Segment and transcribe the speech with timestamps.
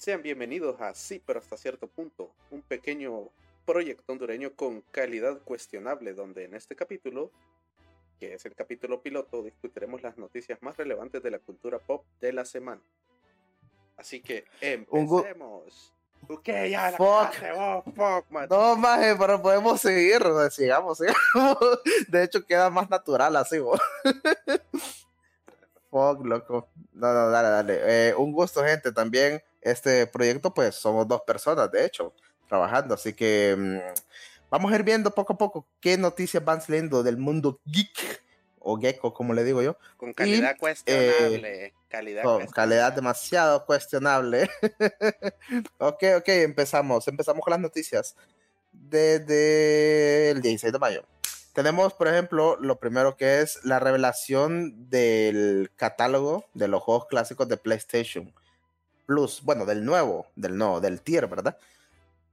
[0.00, 3.28] Sean bienvenidos a Sí, pero hasta cierto punto, un pequeño
[3.66, 7.30] proyecto hondureño con calidad cuestionable, donde en este capítulo,
[8.18, 12.32] que es el capítulo piloto, discutiremos las noticias más relevantes de la cultura pop de
[12.32, 12.80] la semana.
[13.98, 15.92] Así que empecemos.
[16.28, 17.34] Ok, ya la fuck.
[17.54, 18.48] Oh, fuck, man.
[18.48, 21.58] No, maje, pero podemos seguir, sigamos, sigamos.
[22.08, 23.58] De hecho, queda más natural así,
[25.90, 26.68] Fuck, loco.
[26.92, 27.80] No, no, dale, dale.
[27.82, 28.92] Eh, un gusto, gente.
[28.92, 32.14] También este proyecto, pues somos dos personas, de hecho,
[32.48, 32.94] trabajando.
[32.94, 34.00] Así que mm,
[34.50, 38.22] vamos a ir viendo poco a poco qué noticias van saliendo del mundo geek
[38.60, 39.76] o gecko, como le digo yo.
[39.96, 41.66] Con calidad cuestionable.
[41.66, 44.48] Eh, calidad, con calidad demasiado cuestionable.
[45.78, 47.08] ok, ok, empezamos.
[47.08, 48.14] Empezamos con las noticias.
[48.72, 51.04] Desde el 16 de mayo.
[51.52, 57.48] Tenemos, por ejemplo, lo primero que es la revelación del catálogo de los juegos clásicos
[57.48, 58.32] de PlayStation
[59.06, 59.42] Plus.
[59.42, 61.56] Bueno, del nuevo, del nuevo, del tier, ¿verdad?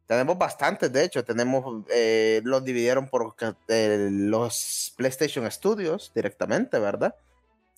[0.05, 3.35] Tenemos bastantes, de hecho, tenemos, eh, los dividieron por
[3.67, 7.15] eh, los PlayStation Studios directamente, ¿verdad?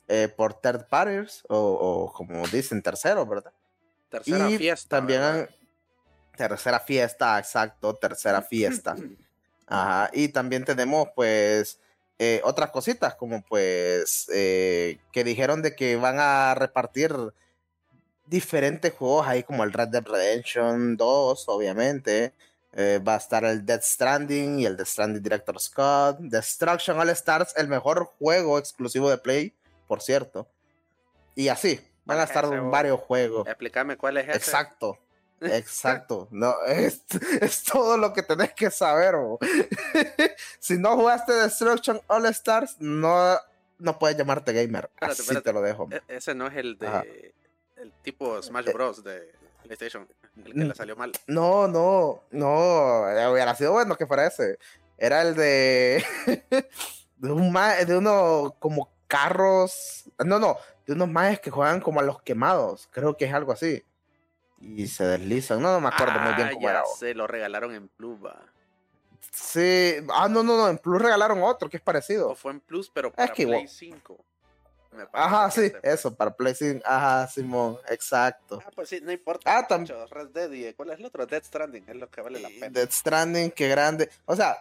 [0.08, 3.52] Eh, por third parties, o, como dicen, tercero, ¿verdad?
[4.10, 4.98] Tercera fiesta.
[4.98, 5.48] También
[6.36, 8.96] tercera fiesta, exacto, tercera fiesta.
[9.70, 11.80] Ajá, y también tenemos pues
[12.44, 17.16] otras cositas como pues que dijeron de que van a repartir
[18.30, 22.34] diferentes juegos ahí como el Red Dead Redemption 2, obviamente.
[22.74, 26.20] Eh, va a estar el Dead Stranding y el Dead Stranding Director Scott.
[26.20, 29.54] Destruction All Stars, el mejor juego exclusivo de Play,
[29.88, 30.48] por cierto.
[31.36, 33.48] Y así, van a estar varios juegos.
[33.48, 34.38] Explícame cuál es ese.
[34.38, 35.00] Exacto.
[35.42, 37.04] Exacto, no, es,
[37.42, 39.16] es, todo lo que tenés que saber.
[40.60, 43.38] si no jugaste Destruction All Stars, no,
[43.78, 44.90] no puedes llamarte gamer.
[45.00, 45.88] Así te lo dejo.
[45.92, 47.34] E, ese no es el de
[47.78, 49.04] el tipo Smash eh, Bros.
[49.04, 49.32] de
[49.64, 50.08] PlayStation,
[50.44, 51.12] el que le salió mal.
[51.28, 54.58] No, no, no, hubiera sido bueno que fuera ese.
[54.98, 56.04] Era el de.
[57.18, 60.06] de, un de uno como carros.
[60.26, 62.90] No, no, de unos maes que juegan como a los quemados.
[62.92, 63.84] Creo que es algo así.
[64.62, 65.62] Y se deslizan.
[65.62, 66.84] No, no me acuerdo muy bien ah, cómo era.
[66.98, 68.40] Se lo regalaron en Plus, va.
[69.32, 69.96] Sí.
[70.14, 70.68] Ah, no, no, no.
[70.68, 72.30] En Plus regalaron otro que es parecido.
[72.30, 74.26] O fue en Plus, pero para Play 5.
[75.14, 76.54] Ajá, sí, eso, para Play
[76.84, 78.60] Ajá, Simón, exacto.
[78.66, 79.58] Ah, pues sí, no importa.
[79.58, 79.96] Ah, también.
[80.10, 81.26] Red Dead y ¿cuál es el otro?
[81.26, 82.70] Dead Stranding, es lo que vale la pena.
[82.70, 84.10] Dead Stranding, qué grande.
[84.26, 84.58] O sea,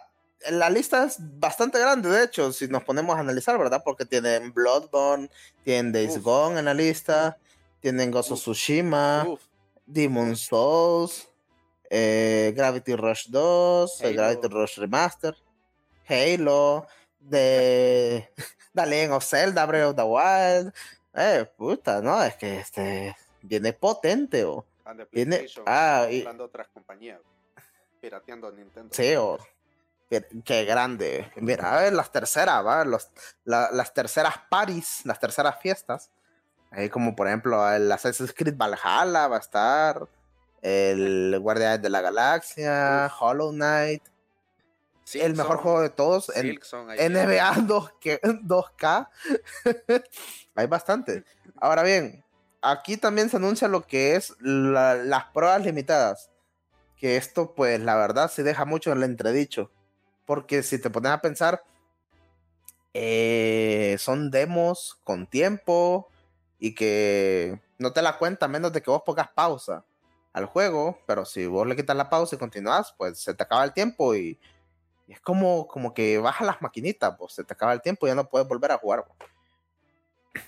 [0.51, 3.81] la lista es bastante grande, de hecho, si nos ponemos a analizar, ¿verdad?
[3.83, 5.29] Porque tienen Bloodborne,
[5.63, 7.37] tienen Days Gone en la lista,
[7.81, 9.25] tienen Ghost of Tsushima,
[9.89, 11.27] Demon Souls,
[11.89, 15.35] eh, Gravity Rush 2, Gravity Rush Remaster,
[16.07, 16.85] Halo,
[17.19, 18.29] de
[18.73, 20.73] The Legend of Zelda, Breath of the Wild.
[21.15, 24.65] Eh, puta, no, es que este viene potente, o.
[25.11, 27.19] Viene, ah, y, otras compañías,
[28.01, 28.89] pirateando Nintendo.
[28.91, 29.37] Sí, o,
[30.43, 31.31] qué grande.
[31.35, 32.83] Mira, a ver, las terceras, ¿va?
[32.85, 33.09] Los,
[33.45, 36.09] las terceras paris, las terceras fiestas.
[36.71, 40.07] Ahí como por ejemplo el Assassin's Creed Valhalla va a estar.
[40.61, 44.03] El Guardián de la Galaxia, Hollow Knight
[45.15, 46.31] el mejor juego de todos.
[46.35, 49.09] En NBA 2, 2K.
[50.55, 51.23] Hay bastante.
[51.59, 52.23] Ahora bien,
[52.61, 56.29] aquí también se anuncia lo que es las pruebas limitadas.
[56.97, 59.71] Que esto, pues, la verdad, se deja mucho en el entredicho.
[60.25, 61.63] Porque si te pones a pensar,
[62.93, 66.09] eh, son demos con tiempo
[66.59, 69.85] y que no te la cuenta menos de que vos pongas pausa
[70.33, 70.99] al juego.
[71.07, 74.13] Pero si vos le quitas la pausa y continúas, pues se te acaba el tiempo
[74.15, 74.39] y
[75.09, 78.11] y es como, como que baja las maquinitas, pues se te acaba el tiempo y
[78.11, 79.03] ya no puedes volver a jugar.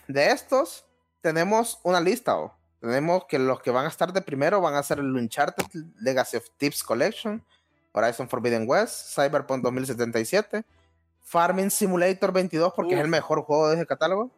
[0.07, 0.85] De estos,
[1.19, 2.35] tenemos una lista.
[2.79, 5.65] Tenemos que los que van a estar de primero van a ser el Uncharted
[5.99, 7.43] Legacy of Tips Collection,
[7.91, 10.63] Horizon Forbidden West, Cyberpunk 2077,
[11.23, 14.29] Farming Simulator 22 porque es el mejor juego de ese catálogo,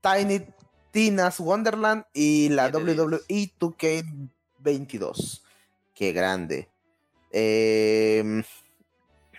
[0.00, 0.46] Tiny
[0.90, 5.42] Tina's Wonderland y la WWE 2K22.
[5.94, 6.68] Qué grande.
[7.30, 8.42] Eh,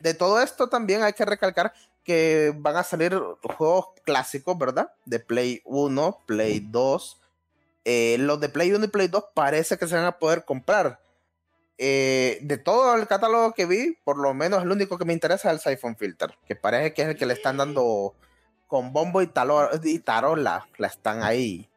[0.01, 1.73] de todo esto también hay que recalcar
[2.03, 3.19] que van a salir
[3.57, 4.93] juegos clásicos, ¿verdad?
[5.05, 7.21] De Play 1, Play 2.
[7.85, 10.99] Eh, los de Play 1 y Play 2 parece que se van a poder comprar.
[11.79, 15.51] Eh, de todo el catálogo que vi, por lo menos el único que me interesa
[15.51, 18.15] es el Siphon Filter, que parece que es el que le están dando
[18.67, 19.31] con bombo y,
[19.83, 21.69] y tarola, la están ahí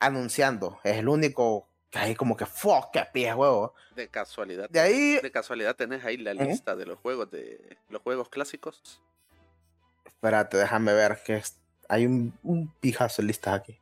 [0.00, 0.80] anunciando.
[0.82, 3.74] Es el único que ahí como que fuck, qué pie huevo.
[3.94, 4.68] De casualidad.
[4.70, 5.18] De ahí.
[5.22, 9.02] De casualidad tenés ahí la lista de los juegos de los juegos clásicos.
[10.04, 11.42] Espérate, déjame ver que
[11.88, 13.78] hay un, un pijazo de listas aquí.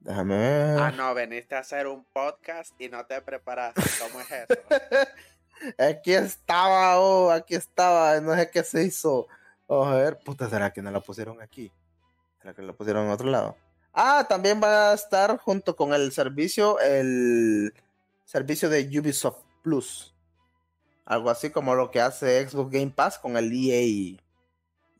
[0.00, 0.78] Déjame ver.
[0.78, 3.82] Ah, no, veniste a hacer un podcast y no te preparaste.
[4.00, 4.60] ¿Cómo es eso?
[5.78, 9.28] Aquí estaba, oh, aquí estaba, no sé qué se hizo.
[9.70, 11.70] A ver, puta, ¿será que no la pusieron aquí?
[12.40, 13.56] ¿Será que la pusieron en otro lado?
[13.92, 17.72] Ah, también va a estar junto con el servicio, el
[18.24, 20.12] servicio de Ubisoft Plus.
[21.04, 24.18] Algo así como lo que hace Xbox Game Pass con el EA,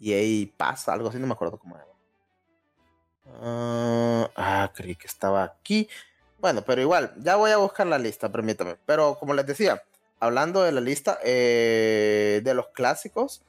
[0.00, 1.86] EA Pass, algo así, no me acuerdo cómo era.
[3.42, 5.88] Ah, ah, creí que estaba aquí.
[6.38, 8.76] Bueno, pero igual, ya voy a buscar la lista, permítame.
[8.86, 9.82] Pero como les decía,
[10.20, 13.42] hablando de la lista eh, de los clásicos,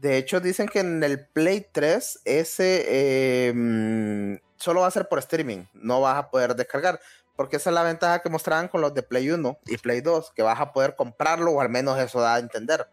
[0.00, 5.08] de hecho dicen que en el Play 3 ese eh, mm, solo va a ser
[5.08, 7.00] por streaming, no vas a poder descargar.
[7.36, 10.32] Porque esa es la ventaja que mostraban con los de Play 1 y Play 2,
[10.32, 12.86] que vas a poder comprarlo, o al menos eso da a entender.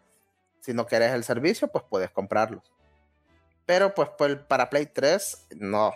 [0.60, 2.62] Si no quieres el servicio, pues puedes comprarlo.
[3.66, 5.92] Pero pues, pues para Play 3, no.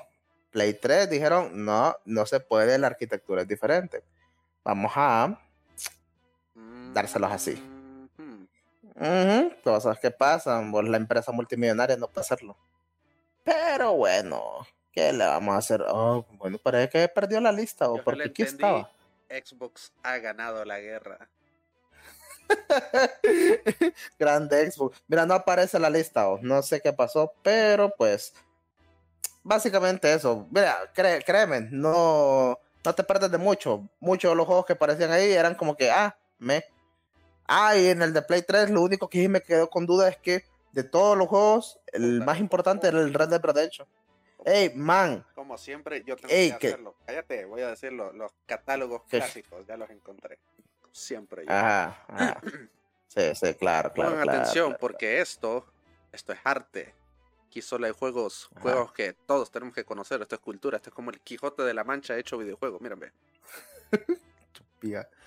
[0.51, 4.03] Play 3 dijeron, no, no se puede, la arquitectura es diferente.
[4.63, 5.41] Vamos a
[6.93, 7.72] dárselos así.
[9.03, 12.57] Uh Cosas que pasan, pues la empresa multimillonaria no puede hacerlo.
[13.43, 15.83] Pero bueno, ¿qué le vamos a hacer?
[15.89, 18.89] Oh, bueno, parece que perdió la lista o porque aquí estaba.
[19.29, 21.29] Xbox ha ganado la guerra.
[24.19, 25.03] Grande Xbox.
[25.09, 28.35] Mira, no aparece la lista, o no sé qué pasó, pero pues
[29.43, 30.47] básicamente eso.
[30.51, 33.89] Mira, créeme, no, no te pierdes de mucho.
[33.99, 36.65] Muchos de los juegos que aparecían ahí eran como que, ah, me.
[37.47, 40.17] Ah, y en el de Play 3, lo único que me quedó con duda es
[40.17, 43.87] que de todos los juegos, el más importante era el Red Dead Redemption.
[44.45, 45.25] Ey, man.
[45.35, 46.97] Como siempre, yo tengo que hacerlo.
[47.07, 48.13] Cállate, voy a decirlo.
[48.13, 50.39] Los catálogos clásicos, ya los encontré.
[50.91, 51.45] Siempre.
[51.49, 52.41] Ajá,
[53.07, 54.13] Sí, sí, claro, claro.
[54.13, 55.67] Pongan atención, porque esto,
[56.13, 56.95] esto es arte.
[57.47, 60.23] Aquí solo hay juegos, juegos que todos tenemos que conocer.
[60.23, 60.79] Esto es cultura.
[60.79, 62.81] Esto es como el Quijote de la Mancha hecho videojuego.
[62.81, 63.13] Mírenme.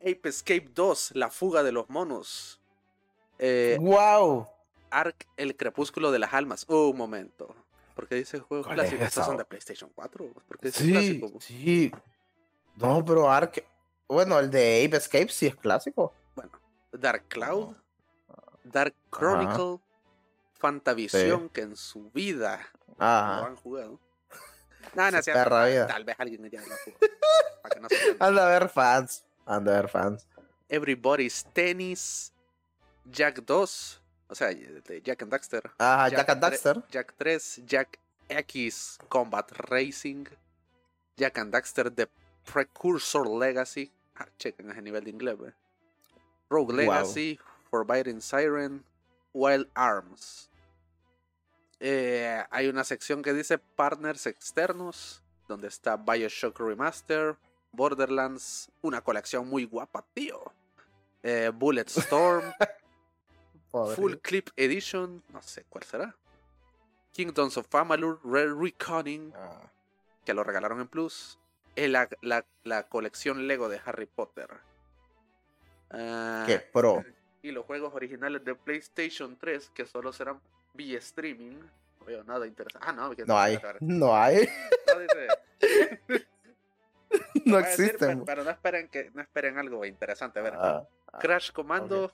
[0.00, 2.60] Ape Escape 2, La fuga de los monos.
[3.38, 4.42] ¡Wow!
[4.42, 4.54] Eh,
[4.90, 6.64] Ark, El crepúsculo de las almas.
[6.68, 7.54] un momento.
[7.94, 9.02] ¿Por qué dice juego clásico?
[9.02, 10.26] ¿Estos son de PlayStation 4?
[10.46, 11.32] ¿Por qué sí, clásico?
[11.40, 11.92] Sí.
[12.76, 13.64] No, pero Ark.
[14.06, 16.14] Bueno, el de Ape Escape sí es clásico.
[16.34, 16.52] Bueno,
[16.92, 17.74] Dark Cloud,
[18.64, 19.80] Dark Chronicle,
[20.54, 22.60] Fantavision, que en su vida
[22.98, 24.00] no han jugado.
[24.94, 26.96] No, no, tal vez alguien ya lo jugó.
[28.20, 29.27] Anda a ver fans.
[29.48, 30.26] Anda fans.
[30.68, 32.32] Everybody's Tennis,
[33.10, 34.52] Jack 2, o sea,
[35.02, 35.62] Jack and Daxter.
[35.80, 36.84] Ah, Jack, and Daxter.
[36.90, 37.98] Jack 3, Jack
[38.28, 40.28] X Combat Racing,
[41.16, 42.08] Jack and Daxter The
[42.44, 43.90] Precursor Legacy.
[44.16, 45.38] Ah, chequen ese nivel de inglés,
[46.50, 47.38] Rogue Legacy,
[47.70, 48.84] Forbidden Siren,
[49.32, 50.50] Wild Arms.
[51.80, 57.36] Eh, hay una sección que dice partners externos, donde está Bioshock Remaster,
[57.78, 60.52] Borderlands, una colección muy guapa, tío.
[61.22, 62.52] Eh, Bullet Storm,
[63.94, 66.16] Full Clip Edition, no sé cuál será.
[67.12, 69.70] Kingdoms of Amalur, Rare Reconning, ah.
[70.24, 71.38] que lo regalaron en Plus.
[71.76, 72.08] Es la,
[72.64, 74.48] la, colección Lego de Harry Potter.
[75.90, 77.04] Uh, ¿Qué pro?
[77.40, 80.40] Y los juegos originales de PlayStation 3, que solo serán
[80.74, 81.54] vía streaming.
[82.00, 82.84] No veo nada interesante.
[82.90, 83.60] Ah, no, no hay.
[83.80, 84.48] No hay.
[84.88, 86.26] No dice.
[87.44, 88.24] No existen.
[88.24, 90.38] pero, no esperen que no esperen algo interesante.
[90.38, 92.12] A ver, ah, ah, Crash Commando,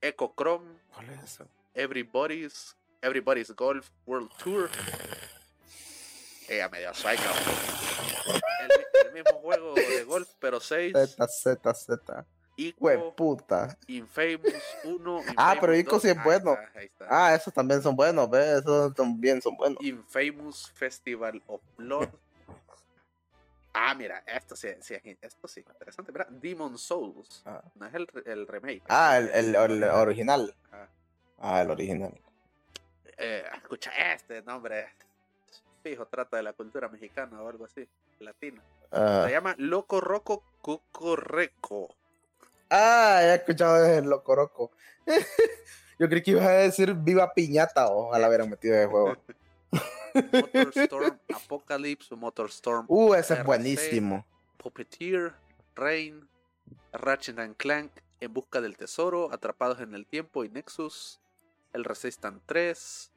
[0.00, 1.48] Echo Chrome, ¿cuál es eso?
[1.74, 4.70] Everybody's, Everybody's Golf World Tour.
[6.48, 7.30] Ella medio psycho.
[8.60, 10.92] El, el, mismo juego de golf, pero 6.
[10.92, 12.26] Z, Z, Z.
[12.58, 13.78] Ico, puta.
[13.86, 15.22] Infamous 1.
[15.36, 16.56] ah, pero Ico sí es bueno.
[17.08, 18.58] Ah, esos también son buenos, ¿ves?
[18.58, 19.80] Esos también son buenos.
[19.80, 22.08] Infamous Festival of Blood.
[23.80, 26.10] Ah, mira, esto sí, sí, esto sí, interesante.
[26.10, 27.42] Mira, Demon Souls.
[27.46, 27.62] Ah.
[27.76, 28.82] No es el, el remake.
[28.88, 30.52] Ah, el, el, el original.
[30.72, 30.88] Ah.
[31.38, 31.62] ah.
[31.62, 32.12] el original.
[33.16, 34.88] Eh, escucha este nombre.
[35.84, 38.60] Fijo, trata de la cultura mexicana o algo así, latina.
[38.90, 39.22] Ah.
[39.26, 41.94] Se llama Loco Roco Cocorreco.
[42.70, 44.72] Ah, he escuchado el Loco Roco.
[46.00, 49.16] Yo creí que ibas a decir Viva Piñata o la haber metido de juego.
[50.32, 52.86] Motorstorm Apocalypse, Motorstorm.
[52.88, 54.24] Uh, ese es buenísimo.
[54.56, 55.34] Puppeteer,
[55.74, 56.28] Rain,
[56.92, 61.20] Ratchet and Clank, En busca del tesoro, Atrapados en el tiempo y Nexus,
[61.72, 63.12] El Resistant 3,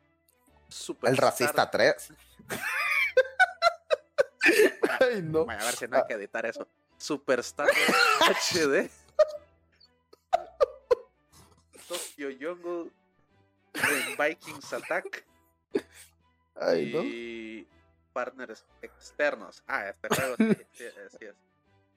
[0.69, 2.13] Super El Racista 3.
[4.99, 5.41] Ay, no.
[5.41, 6.67] a ver si no hay que editar eso.
[6.97, 8.89] Superstar HD.
[11.87, 12.91] Tokyo Jungle.
[14.17, 15.25] Vikings Attack
[16.77, 17.67] y
[18.13, 19.63] partners externos.
[19.67, 20.83] Ah, este juego sí, sí,
[21.19, 21.35] sí es.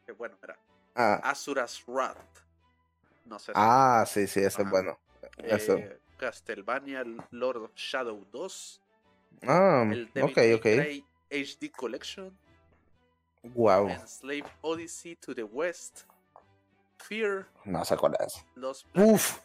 [0.07, 0.57] Qué bueno, mira.
[0.95, 2.17] Ah, Asura's Wrath.
[3.25, 3.53] No sé si.
[3.55, 4.99] ah, sí, sí, ese es bueno.
[5.39, 5.77] Eso.
[5.77, 8.83] eh, Castlevania Lord of Shadow 2.
[9.49, 10.67] Ah, El Devil ok, ok.
[11.31, 12.37] HD Collection.
[13.43, 13.89] Wow.
[13.89, 16.05] Enslave Odyssey to the West.
[16.99, 17.47] Fear.
[17.65, 18.45] No sé cuál es.
[18.55, 19.39] Los Planet, Uf,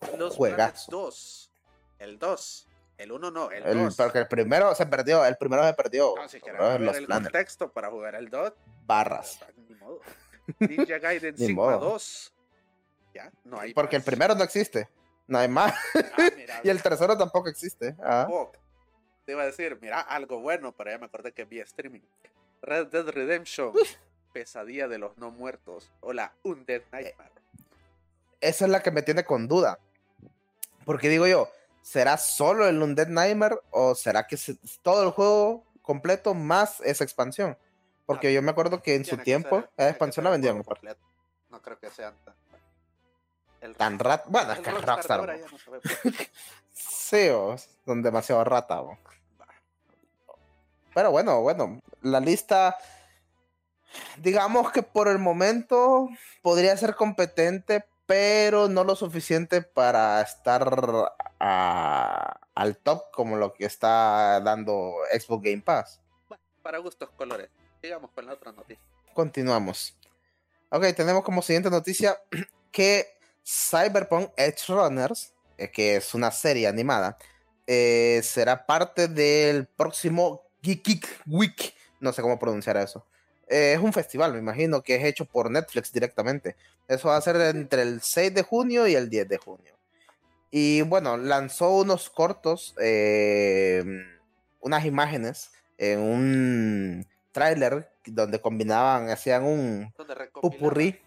[0.00, 0.90] los Planet juegazo.
[0.90, 1.52] 2.
[1.98, 2.66] El 2.
[3.00, 3.96] El 1 no, el el, 2.
[3.96, 6.14] porque el primero se perdió, el primero se perdió.
[6.16, 8.52] No, si Los queremos ver los el planes, contexto para jugar el 2,
[8.84, 9.40] barras.
[9.68, 10.00] ni modo.
[10.58, 11.78] Ninja Gaiden Ni Sigma modo.
[11.92, 12.34] 2.
[13.14, 14.86] Ya, no hay Porque el primero no existe.
[15.26, 15.72] No hay más.
[15.94, 17.96] Ah, mira, Y el tercero tampoco existe.
[18.04, 18.28] Ah.
[19.24, 22.02] Te iba a decir, mira, algo bueno, pero ya me acordé que vi streaming.
[22.60, 23.72] Red Dead Redemption,
[24.34, 27.32] Pesadilla de los No Muertos, o la Undead Nightmare.
[28.42, 29.78] Esa es la que me tiene con duda.
[30.84, 31.48] Porque digo yo,
[31.82, 37.04] ¿será solo el Undead Nightmare o será que se- todo el juego completo más esa
[37.04, 37.56] expansión?
[38.06, 41.00] Porque No, yo me acuerdo que en su tiempo ser- esa expansión la vendían completo.
[41.48, 42.34] No creo que sean tan.
[43.60, 44.24] El tan rat.
[44.28, 45.40] Bueno, es que Rockstar Rockstar.
[45.70, 45.80] no
[46.12, 46.30] qué.
[46.72, 47.28] Sí,
[47.84, 48.80] son demasiado rata.
[50.94, 52.76] Pero bueno, bueno, la lista,
[54.18, 56.08] digamos que por el momento
[56.42, 60.68] podría ser competente, pero no lo suficiente para estar
[61.38, 66.00] a- al top como lo que está dando Xbox Game Pass.
[66.60, 67.50] Para gustos colores.
[67.80, 68.82] Sigamos con la otra noticia.
[69.14, 69.96] Continuamos.
[70.70, 72.20] Ok, tenemos como siguiente noticia
[72.72, 73.06] que
[73.46, 77.16] Cyberpunk Edge Runners, eh, que es una serie animada,
[77.68, 81.76] eh, será parte del próximo Geek Week.
[82.00, 83.06] No sé cómo pronunciar eso.
[83.50, 86.54] Eh, es un festival, me imagino, que es hecho por Netflix directamente.
[86.86, 89.74] Eso va a ser entre el 6 de junio y el 10 de junio.
[90.52, 93.84] Y bueno, lanzó unos cortos, eh,
[94.60, 99.92] unas imágenes en un tráiler donde combinaban, hacían un
[100.40, 101.00] pupurrí.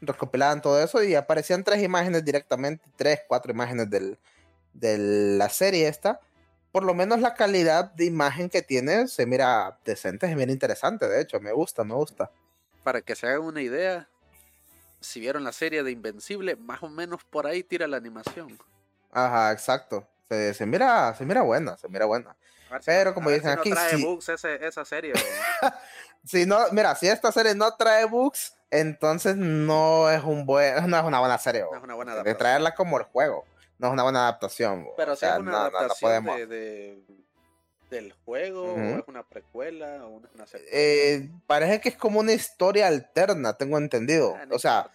[0.00, 4.16] Recopilaban todo eso y aparecían tres imágenes directamente, tres, cuatro imágenes del,
[4.74, 4.98] de
[5.38, 6.20] la serie esta.
[6.76, 11.08] Por lo menos la calidad de imagen que tiene se mira decente, se mira interesante,
[11.08, 12.30] de hecho, me gusta, me gusta.
[12.84, 14.10] Para que se hagan una idea,
[15.00, 18.58] si vieron la serie de Invencible, más o menos por ahí tira la animación.
[19.10, 20.06] Ajá, exacto.
[20.28, 22.36] Se, se mira, se mira buena, se mira buena.
[22.80, 24.04] Si Pero no- como dicen si aquí, no trae sí.
[24.04, 25.14] bugs ese- esa serie.
[26.26, 30.98] Si no, mira, si esta serie no trae bugs, entonces no es un buen, no
[30.98, 31.62] es una buena serie.
[31.70, 33.46] No es una buena de traerla como el juego,
[33.78, 34.84] no es una buena adaptación.
[34.84, 34.94] bo.
[34.96, 37.02] Pero O si es una no, no, no adaptación de, de-
[37.90, 40.68] del juego, o es una precuela, o una, una secuela.
[40.72, 44.34] Eh, parece que es como una historia alterna, tengo entendido.
[44.36, 44.90] Ah, o sea,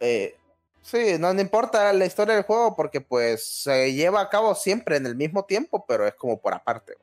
[0.00, 0.36] eh,
[0.82, 4.96] sí, no, no importa la historia del juego porque pues se lleva a cabo siempre
[4.96, 6.96] en el mismo tiempo, pero es como por aparte.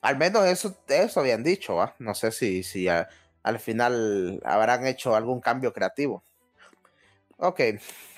[0.00, 1.94] Al menos eso, eso habían dicho, ¿va?
[2.00, 3.08] No sé si, si a-
[3.44, 6.24] al final habrán hecho algún cambio creativo.
[7.36, 7.60] Ok,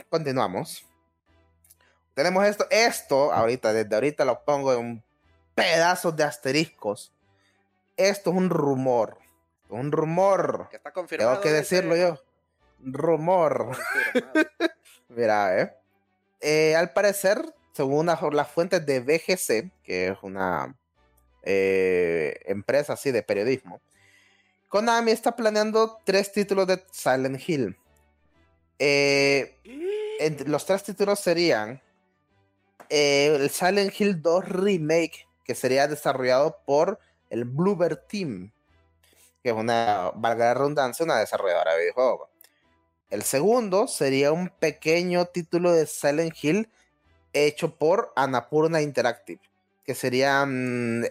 [0.08, 0.86] continuamos.
[2.14, 5.02] Tenemos esto, esto ahorita, desde ahorita lo pongo en
[5.54, 7.12] pedazos de asteriscos.
[7.96, 9.18] Esto es un rumor,
[9.68, 10.68] un rumor.
[10.70, 11.30] que está confirmado.
[11.32, 12.20] Tengo que decirlo yo.
[12.80, 13.76] Rumor.
[15.08, 15.74] Mira, ¿eh?
[16.40, 17.42] Eh, al parecer,
[17.72, 20.74] según una- las fuentes de BGC, que es una
[21.42, 23.80] eh, empresa así de periodismo,
[24.68, 27.76] Konami está planeando tres títulos de Silent Hill.
[28.78, 29.56] Eh,
[30.46, 31.80] los tres títulos serían
[32.88, 36.98] eh, el Silent Hill 2 Remake, que sería desarrollado por
[37.30, 38.52] el Bluebird Team,
[39.42, 42.30] que es una, valga la redundancia, una desarrolladora de videojuegos.
[43.10, 46.68] El segundo sería un pequeño título de Silent Hill
[47.32, 49.40] hecho por Annapurna Interactive,
[49.84, 51.06] que serían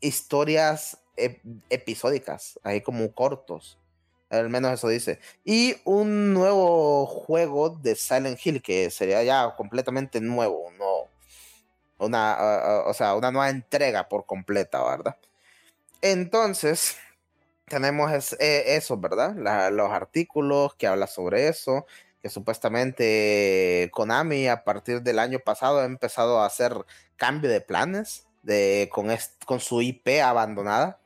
[0.00, 3.78] historias ep- episódicas, ahí como cortos.
[4.38, 5.20] Al menos eso dice.
[5.44, 11.08] Y un nuevo juego de Silent Hill que sería ya completamente nuevo, no
[11.98, 15.16] una, uh, o sea, una nueva entrega por completa, ¿verdad?
[16.02, 16.96] Entonces,
[17.66, 19.34] tenemos eh, eso, ¿verdad?
[19.72, 21.86] Los artículos que habla sobre eso,
[22.22, 26.74] que supuestamente Konami a partir del año pasado ha empezado a hacer
[27.16, 28.90] cambio de planes de,
[29.46, 31.00] con su IP abandonada.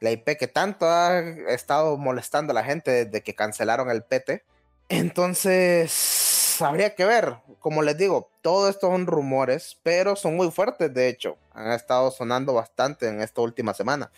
[0.00, 4.44] La IP que tanto ha estado molestando a la gente desde que cancelaron el PT.
[5.36, 7.36] Entonces, habría que ver.
[7.60, 11.36] Como les digo, todo esto son rumores, pero son muy fuertes, de hecho.
[11.52, 14.10] Han estado sonando bastante en esta última semana.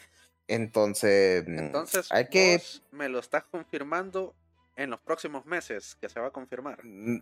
[0.49, 2.59] Entonces, mm, Entonces, hay que...
[2.59, 4.35] vos me lo estás confirmando
[4.77, 6.79] en los próximos meses, que se va a confirmar.
[6.85, 7.19] Mm,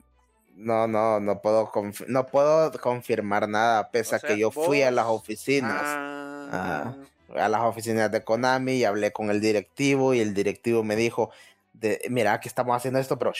[0.56, 1.70] No, no, no puedo,
[2.06, 5.82] no puedo confirmar nada, pese O a sea, que yo fui a las vos- oficinas.
[5.84, 6.94] Ah,
[7.34, 11.30] a las oficinas de Konami y hablé con el directivo y el directivo me dijo,
[12.08, 13.32] mira, que estamos haciendo esto, pero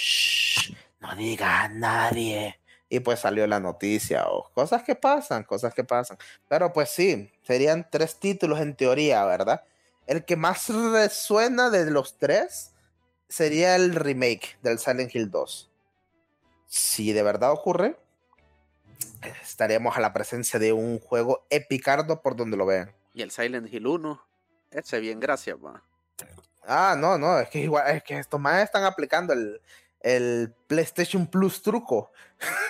[1.01, 2.59] no diga a nadie.
[2.89, 6.19] Y pues salió la noticia o cosas que pasan, cosas que pasan.
[6.49, 9.65] Pero pues sí, serían tres títulos en teoría, ¿verdad?
[10.07, 12.73] El que más resuena de los tres
[13.29, 15.71] sería el remake del Silent Hill 2.
[16.69, 17.97] Si de verdad ocurre,
[19.43, 22.93] estaríamos a la presencia de un juego epicardo por donde lo vean.
[23.17, 24.23] Y el Silent Hill 1,
[24.73, 25.83] ese bien, gracias, va.
[26.67, 29.59] Ah, no, no, es que igual, es que estos más están aplicando el,
[30.01, 32.13] el PlayStation Plus truco.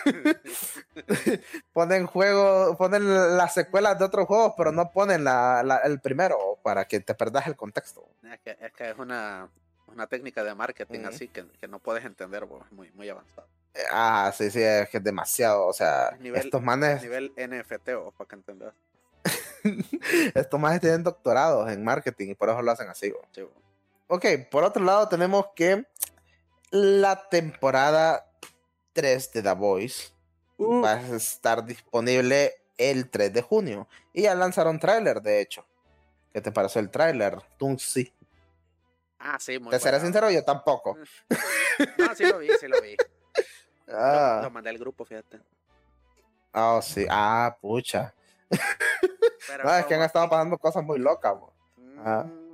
[1.72, 6.86] ponen juego, ponen las secuelas de otros juegos, pero no ponen la, el primero para
[6.86, 8.08] que te perdas el contexto.
[8.22, 9.48] Es que es, que es una,
[9.88, 13.48] una, técnica de marketing así que, que, no puedes entender, muy, muy avanzado.
[13.90, 17.02] Ah, sí, sí, es que es demasiado, o sea, estos manes...
[17.02, 18.72] Nivel NFT, o para que entendas.
[20.34, 23.12] estos manes tienen doctorados en marketing y por eso lo hacen así.
[24.08, 25.86] Ok, por otro lado tenemos que
[26.70, 28.30] la temporada
[28.92, 30.12] 3 de The Voice
[30.58, 30.82] uh.
[30.82, 33.88] va a estar disponible el 3 de junio.
[34.12, 35.64] Y ya lanzaron tráiler, de hecho.
[36.32, 37.38] ¿Qué te pareció el tráiler?
[37.78, 38.12] Sí.
[39.18, 40.96] Ah, sí, muy Te seré sincero, yo tampoco.
[42.06, 42.96] Ah, sí lo vi, sí lo vi.
[43.88, 44.40] Ah.
[44.42, 45.38] Lo, mandé al grupo, fíjate.
[46.52, 47.06] Ah, oh, sí.
[47.08, 48.12] Ah, pucha.
[49.62, 51.34] no, es que han estado pasando cosas muy locas.
[51.98, 52.24] Ah.
[52.26, 52.46] Mm.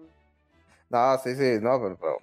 [0.90, 2.18] No, sí, sí, no, pero,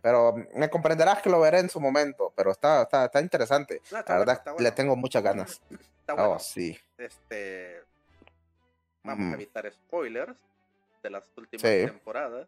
[0.00, 3.82] pero, me comprenderás que lo veré en su momento, pero está, está, está interesante.
[3.90, 5.60] la verdad, le tengo muchas ganas.
[6.04, 6.32] Está bueno.
[6.32, 6.78] Oh, sí.
[6.98, 7.82] Este,
[9.02, 10.36] vamos a evitar spoilers
[11.02, 12.46] de las últimas temporadas.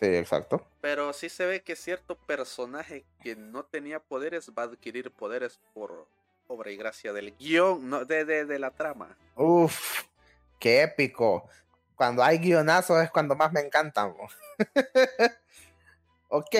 [0.00, 0.66] Sí, exacto.
[0.80, 5.60] Pero sí se ve que cierto personaje que no tenía poderes va a adquirir poderes
[5.74, 6.06] por
[6.48, 9.14] obra y gracia del guion, no, de, de, de la trama.
[9.36, 10.04] Uf,
[10.60, 11.48] qué épico.
[11.96, 14.14] Cuando hay guionazos es cuando más me encantan.
[16.28, 16.56] ok,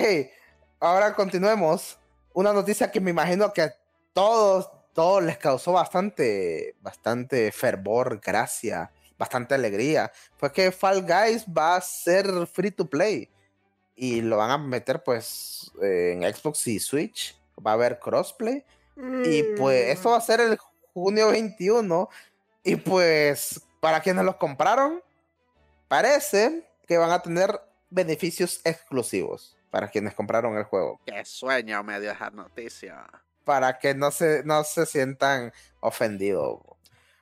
[0.81, 1.97] ahora continuemos.
[2.33, 3.75] Una noticia que me imagino que a
[4.11, 11.75] todos, todos les causó bastante, bastante fervor, gracia bastante alegría, fue que Fall Guys va
[11.75, 13.29] a ser free to play
[13.95, 18.65] y lo van a meter pues en Xbox y Switch, va a haber crossplay
[19.23, 20.57] y pues esto va a ser el
[20.91, 22.09] junio 21
[22.63, 25.03] y pues para quienes los compraron
[25.89, 31.01] parece que van a tener beneficios exclusivos para quienes compraron el juego.
[31.05, 33.05] Qué sueño me dio esa noticia.
[33.43, 36.59] Para que no se, no se sientan ofendidos.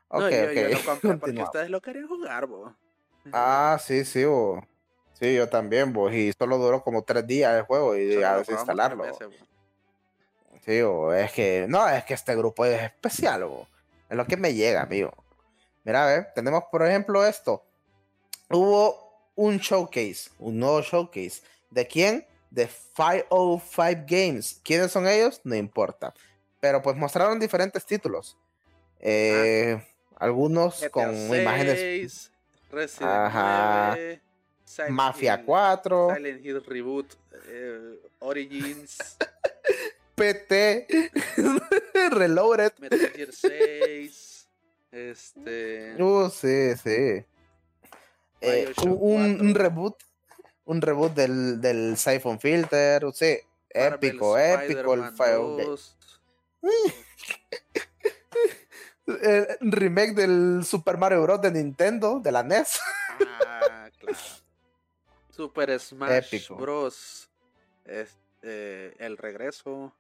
[0.10, 1.20] Ok, ok.
[1.20, 2.76] porque ustedes lo querían jugar, bo.
[3.32, 4.62] Ah, sí, sí, bo.
[5.14, 6.12] Sí, yo también, bo.
[6.12, 9.06] Y solo duró como tres días el juego y a desinstalarlo.
[10.66, 11.14] sí, bo.
[11.14, 13.68] Es que, no, es que este grupo es especial, bo.
[14.10, 15.14] Es lo que me llega, amigo.
[15.84, 17.64] Mira, a ver, tenemos por ejemplo esto.
[18.50, 21.42] Hubo un showcase, un nuevo showcase.
[21.70, 22.26] ¿De quién?
[22.50, 24.60] De 505 Games.
[24.64, 25.40] ¿Quiénes son ellos?
[25.44, 26.14] No importa.
[26.60, 28.38] Pero pues mostraron diferentes títulos.
[28.96, 29.02] Ah.
[29.02, 29.88] Eh,
[30.18, 32.32] algunos con imágenes.
[32.72, 34.22] Resident
[34.90, 36.16] Mafia 4.
[36.16, 37.14] Silent Hill Reboot.
[37.48, 39.18] Eh, Origins.
[40.16, 40.88] PT.
[42.12, 42.74] Reloaded.
[42.80, 44.29] Metal Gear 6.
[44.92, 46.02] Este.
[46.02, 47.26] Uh, sí, sí.
[48.42, 49.96] Eh, un, reboot.
[50.66, 53.04] Un reboot del, del Siphon Filter.
[53.14, 53.38] Sí,
[53.70, 55.14] épico, épico el
[59.08, 61.42] el remake del Super Mario Bros.
[61.42, 62.80] de Nintendo, de la NES.
[63.46, 64.18] Ah, claro.
[65.30, 67.30] Super Smash Bros.
[67.86, 69.94] Este, el regreso.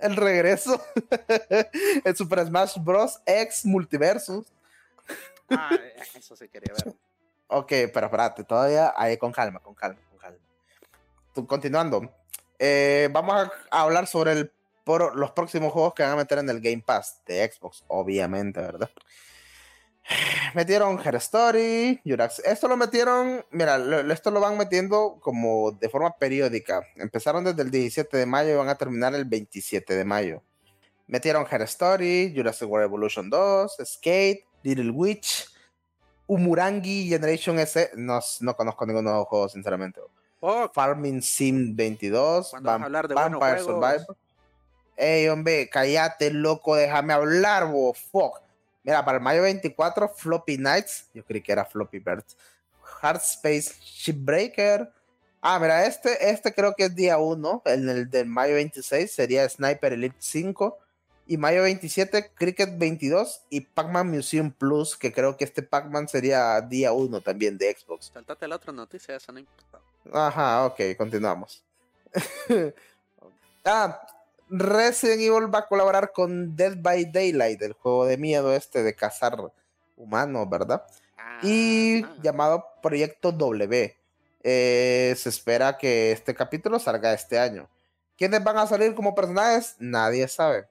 [0.00, 0.82] El regreso.
[2.04, 3.20] el Super Smash Bros.
[3.24, 4.46] X Multiversus.
[5.50, 5.70] Ah,
[6.14, 6.94] eso sí quería ver.
[7.48, 10.38] Ok, pero espérate, todavía ahí con calma, con calma, con calma.
[11.46, 12.10] Continuando.
[12.58, 14.52] Eh, vamos a hablar sobre el
[14.84, 18.60] por los próximos juegos que van a meter en el Game Pass de Xbox, obviamente,
[18.60, 18.90] ¿verdad?
[20.54, 22.40] Metieron Her Story, Jurax.
[22.40, 23.78] Esto lo metieron, mira,
[24.12, 26.86] esto lo van metiendo como de forma periódica.
[26.96, 30.42] Empezaron desde el 17 de mayo y van a terminar el 27 de mayo.
[31.06, 35.46] Metieron Her Story, Jurassic World Evolution 2, Skate, Little Witch,
[36.26, 37.90] Umurangi Generation S.
[37.96, 40.00] No, no conozco ninguno de los juegos, sinceramente.
[40.72, 44.16] Farming Sim 22, Vampire Survivor.
[44.96, 48.40] Ey, hombre, cállate, loco, déjame hablar, bo, fuck.
[48.84, 52.36] Mira, para el mayo 24, Floppy Nights, yo creí que era Floppy Birds.
[53.00, 54.92] Hard Space Shipbreaker.
[55.40, 59.48] Ah, mira, este, este creo que es día 1, en el del mayo 26 sería
[59.48, 60.78] Sniper Elite 5.
[61.24, 66.60] Y mayo 27, Cricket 22 y Pac-Man Museum Plus, que creo que este Pac-Man sería
[66.60, 68.10] día 1 también de Xbox.
[68.12, 69.80] Saltate la otra noticia, esa no importa.
[70.12, 71.62] Ajá, ok, continuamos.
[73.64, 74.00] ah,
[74.52, 78.94] Resident Evil va a colaborar con Dead by Daylight, el juego de miedo este de
[78.94, 79.36] cazar
[79.96, 80.84] humanos, ¿verdad?
[81.42, 83.96] y Ah, llamado Proyecto W.
[84.44, 87.68] Eh, se espera que este capítulo salga este año.
[88.18, 89.76] ¿Quiénes van a salir como personajes?
[89.78, 90.66] Nadie sabe.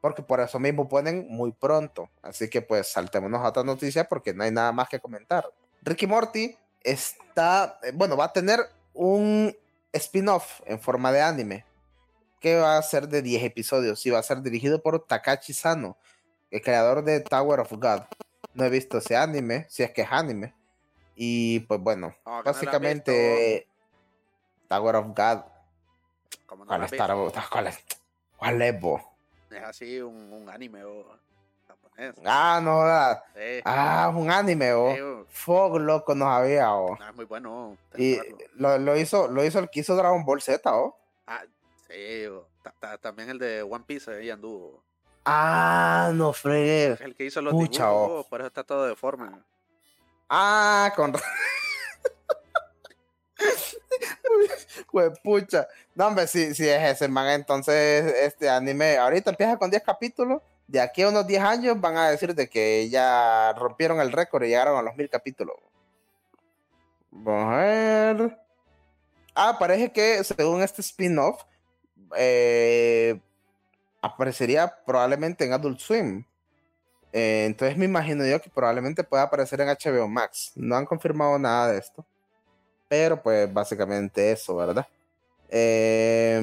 [0.00, 2.10] Porque por eso mismo ponen muy pronto.
[2.22, 5.48] Así que pues saltémonos a otra noticia porque no hay nada más que comentar.
[5.82, 8.60] Ricky Morty está, eh, bueno, va a tener
[8.94, 9.56] un
[9.92, 11.64] spin-off en forma de anime
[12.42, 15.96] que va a ser de 10 episodios y va a ser dirigido por Takashi Sano,
[16.50, 18.02] el creador de Tower of God.
[18.52, 20.52] No he visto ese anime, si es que es anime.
[21.14, 23.68] Y pues bueno, Oh, no básicamente
[24.68, 25.44] Tower of God.
[26.50, 26.92] No ¿Cuál es
[27.50, 27.78] ¿Cuál es?
[28.36, 29.00] ¿Cuál es, bo?
[29.50, 31.06] Es así un, un anime o
[31.68, 32.14] japonés.
[32.24, 34.94] Ah, no, ah, Sí, ah, un anime, o.
[34.94, 36.94] sí, Fog, loco, no sabía, o.
[36.96, 37.76] es muy bueno.
[37.96, 38.18] Y
[38.54, 40.98] lo, lo hizo, lo hizo el que hizo Dragon Ball Z, o.
[41.26, 41.42] Ah,
[41.92, 42.28] sí,
[43.00, 44.82] también el de One Piece ahí anduvo.
[45.24, 46.96] Ah, no fregué.
[47.00, 48.28] El que hizo los Pucha, dibujos, oh.
[48.28, 49.30] por eso está todo deforme.
[50.28, 51.12] Ah, con.
[54.90, 55.68] Pues pucha.
[55.94, 60.42] No, hombre, si, si es ese man, entonces este anime ahorita empieza con 10 capítulos.
[60.66, 64.42] De aquí a unos 10 años van a decir de que ya rompieron el récord
[64.44, 65.56] y llegaron a los 1000 capítulos.
[67.10, 68.38] Vamos a ver.
[69.34, 71.42] Ah, parece que según este spin-off,
[72.16, 73.20] eh,
[74.00, 76.24] aparecería probablemente en Adult Swim.
[77.12, 80.52] Eh, entonces me imagino yo que probablemente pueda aparecer en HBO Max.
[80.56, 82.04] No han confirmado nada de esto.
[82.88, 84.86] Pero pues básicamente eso, ¿verdad?
[85.48, 86.40] Eh,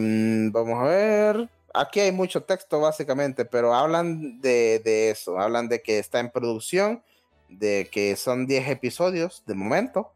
[0.52, 1.50] vamos a ver.
[1.74, 5.40] Aquí hay mucho texto básicamente, pero hablan de, eso.
[5.40, 7.04] Hablan de que está en producción,
[7.48, 10.12] de que son 10 episodios de momento.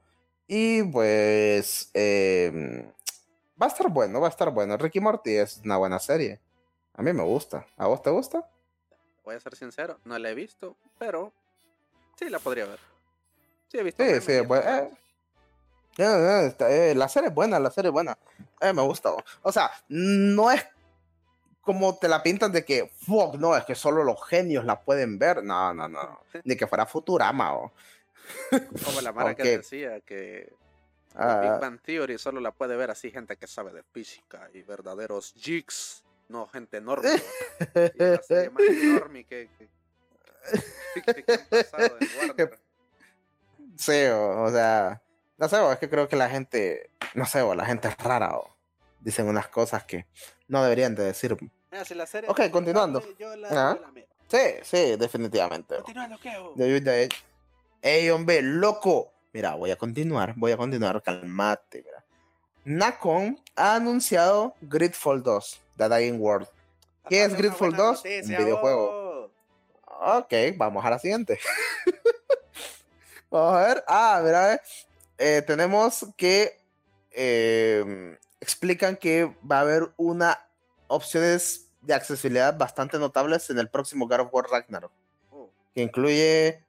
[0.47, 2.85] Y pues eh,
[3.61, 4.77] va a estar bueno, va a estar bueno.
[4.77, 6.39] Ricky Morty es una buena serie.
[6.95, 7.65] A mí me gusta.
[7.77, 8.47] ¿A vos te gusta?
[9.23, 11.31] Voy a ser sincero, no la he visto, pero
[12.17, 12.79] sí la podría ver.
[13.69, 14.03] Sí, he visto.
[14.03, 14.89] Sí, sí, pues, eh,
[15.97, 18.17] eh, la serie es buena, la serie es buena.
[18.61, 19.11] Me gusta.
[19.41, 20.65] o- sea, no es
[21.61, 25.17] como te la pintan de que, fuck, no, es que solo los genios la pueden
[25.17, 25.43] ver.
[25.43, 26.19] No, no, no.
[26.43, 27.71] Ni que fuera Futurama o.
[28.85, 30.53] Como la Mara que decía que
[31.15, 34.61] Ah, Big Bang Theory solo la puede ver así gente que sabe de física y
[34.63, 37.09] verdaderos geeks, no gente enorme.
[37.95, 39.69] y la serie más enorme que, que,
[41.13, 42.59] que- que han pasado en Warner.
[43.77, 45.01] sí, o, o sea,
[45.37, 47.97] no sé, o es que creo que la gente, no sé, o la gente es
[47.97, 48.55] rara o
[48.99, 50.07] dicen unas cosas que
[50.47, 51.37] no deberían de decir.
[51.71, 53.01] Mira, si la serie Ok, continuando.
[53.17, 53.75] Yo la, Ajá.
[53.75, 53.93] yo la.
[54.27, 55.75] Sí, sí, definitivamente.
[55.77, 56.37] Continuando, ¿qué?
[56.37, 56.53] oh?
[56.55, 57.09] De-
[57.81, 59.12] Ey, hombre, loco.
[59.33, 62.03] Mira, voy a continuar, voy a continuar, calmate, mira.
[62.65, 66.47] Nacon ha anunciado Gridfall 2, The Dying World.
[67.09, 67.95] ¿Qué es Una Gridfall buena 2?
[67.97, 68.89] noticia, Un videojuego.
[68.91, 69.31] oh.
[70.19, 71.39] Ok, vamos a la siguiente.
[73.31, 73.83] vamos a ver.
[73.87, 74.61] Ah, mira, eh,
[75.17, 76.57] eh, tenemos que
[77.11, 80.39] eh, explican que va a haber una
[80.87, 84.91] opciones de accesibilidad bastante notables en el próximo God of War Ragnarok
[85.31, 86.63] Oh, que incluye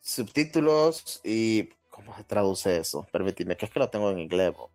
[0.00, 1.70] subtítulos y
[2.00, 3.06] ¿cómo se traduce eso?
[3.12, 4.54] Permíteme, que es que lo tengo en inglés.
[4.54, 4.70] bo.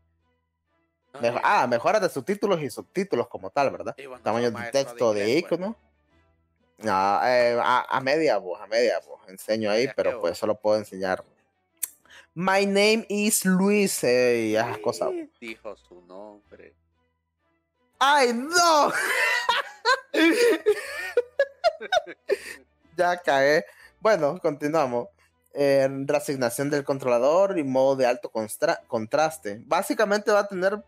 [1.21, 3.95] no, ah, mejoras de subtítulos y subtítulos como tal, ¿verdad?
[3.97, 5.59] no Tamaño de texto de, inglés, pues.
[5.59, 5.75] icono.
[6.83, 9.21] Ah, eh, a, a media voz, a media voz.
[9.27, 11.23] Enseño ahí, pero pues solo puedo enseñar.
[12.33, 15.09] My name is Luis eh, y esas cosas.
[15.39, 16.75] Dijo su nombre.
[17.97, 18.91] ¡Ay, no!
[22.97, 23.65] ya cagué.
[24.01, 25.07] Bueno, continuamos.
[25.57, 28.29] Eh, reasignación del controlador y modo de alto
[28.87, 29.61] contraste.
[29.65, 30.83] Básicamente va a tener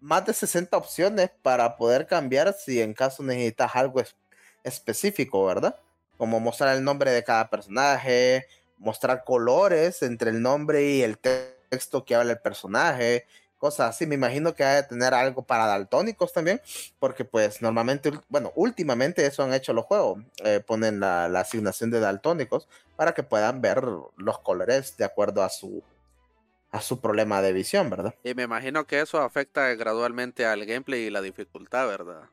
[0.00, 4.16] más de 60 opciones para poder cambiar si en caso necesitas algo es-
[4.64, 5.76] específico, ¿verdad?
[6.16, 8.46] Como mostrar el nombre de cada personaje,
[8.78, 13.26] mostrar colores entre el nombre y el te- texto que habla el personaje,
[13.60, 14.06] cosas así.
[14.06, 16.60] Me imagino que va a tener algo para daltónicos también,
[16.98, 20.24] porque pues normalmente, bueno, últimamente eso han hecho los juegos.
[20.44, 23.84] eh, ponen la, la asignación de daltónicos para que puedan ver
[24.16, 25.84] los colores de acuerdo a su
[26.72, 28.14] a su problema de visión, ¿verdad?
[28.22, 32.28] Y me imagino que eso afecta gradualmente al gameplay y la dificultad, ¿verdad?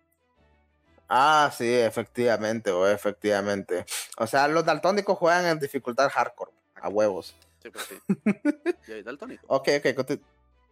[1.09, 3.85] Ah, sí, efectivamente, o efectivamente.
[4.17, 7.35] O sea, los daltónicos juegan en dificultad hardcore, a huevos.
[7.63, 7.95] Sí, pues sí.
[8.65, 9.45] Yo soy daltónico.
[9.47, 10.19] Ok, ok,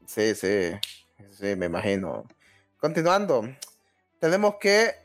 [0.05, 0.71] sí, sí,
[1.31, 2.25] sí, me imagino.
[2.79, 3.43] Continuando,
[4.19, 4.95] tenemos que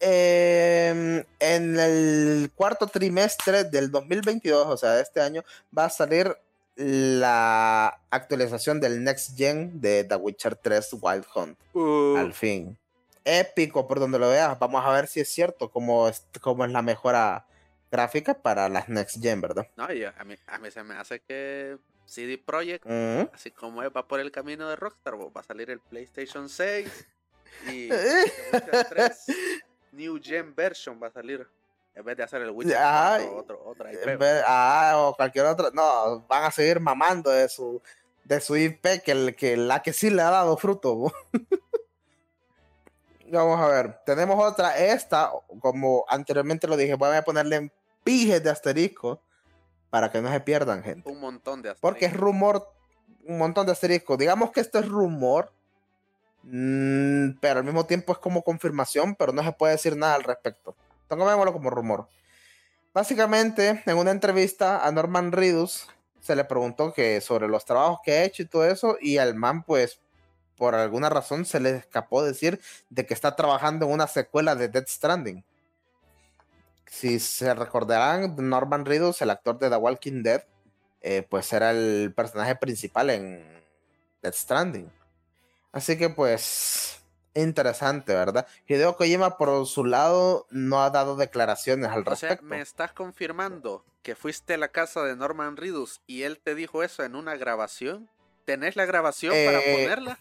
[0.00, 5.42] em, en el cuarto trimestre del 2022, o sea, de este año,
[5.76, 6.36] va a salir
[6.76, 11.58] la actualización del Next Gen de The Witcher 3 Wild Hunt.
[11.72, 12.76] Uh, Al fin.
[13.24, 14.58] Épico por donde lo veas.
[14.58, 17.46] Vamos a ver si es cierto cómo es, cómo es la mejora
[17.94, 19.68] gráfica para las Next Gen, ¿verdad?
[19.76, 23.28] no, y a mí, a mí se me hace que CD Projekt, Mm.
[23.32, 27.06] así como es, va por el camino de Rockstar, va a salir el PlayStation 6
[27.68, 27.88] y.
[27.90, 29.26] The Witcher 3
[29.92, 31.46] New Gen Version va a salir.
[31.94, 34.02] En vez de hacer el Witcher Ay, 4, otro, otra IP.
[34.08, 35.70] En vez- ah, o cualquier otra.
[35.72, 37.80] No, van a seguir mamando de su,
[38.24, 41.12] de su IP, que, el- que la que sí le ha dado fruto.
[43.30, 44.76] Vamos a ver, tenemos otra.
[44.76, 45.30] Esta,
[45.60, 47.72] como anteriormente lo dije, voy a ponerle en
[48.04, 49.20] pijes de asterisco
[49.90, 51.10] para que no se pierdan, gente.
[51.10, 52.20] Un montón de Porque es asteriscos.
[52.20, 52.68] rumor,
[53.26, 54.18] un montón de asteriscos.
[54.18, 55.52] Digamos que esto es rumor,
[56.42, 60.22] mm, pero al mismo tiempo es como confirmación, pero no se puede decir nada al
[60.24, 60.76] respecto.
[61.08, 62.08] Tomémoslo como rumor.
[62.92, 65.88] Básicamente, en una entrevista a Norman Reedus
[66.20, 69.34] se le preguntó que sobre los trabajos que ha hecho y todo eso, y al
[69.34, 70.00] man, pues,
[70.56, 74.68] por alguna razón se le escapó decir de que está trabajando en una secuela de
[74.68, 75.44] Dead Stranding.
[76.86, 80.44] Si se recordarán, Norman Reedus, el actor de The Walking Dead,
[81.00, 83.64] eh, pues era el personaje principal en
[84.22, 84.90] Dead Stranding.
[85.72, 87.00] Así que pues
[87.34, 88.46] interesante, ¿verdad?
[88.68, 92.44] Hideo Kojima por su lado no ha dado declaraciones al O sea, respecto.
[92.44, 96.82] me estás confirmando que fuiste a la casa de Norman Reedus y él te dijo
[96.84, 98.08] eso en una grabación.
[98.44, 100.18] ¿Tenés la grabación para Eh, ponerla?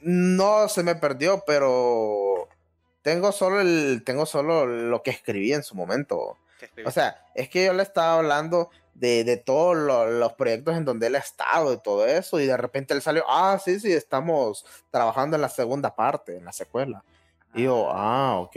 [0.00, 2.48] No se me perdió, pero
[3.02, 6.36] tengo solo el tengo solo lo que escribí en su momento.
[6.58, 10.76] ¿Qué O sea, es que yo le estaba hablando de, de todos lo- los proyectos
[10.76, 13.78] en donde él ha estado y todo eso, y de repente él salió, ah, sí,
[13.78, 17.04] sí, estamos trabajando en la segunda parte, en la secuela.
[17.54, 18.56] Y yo, ah, ok.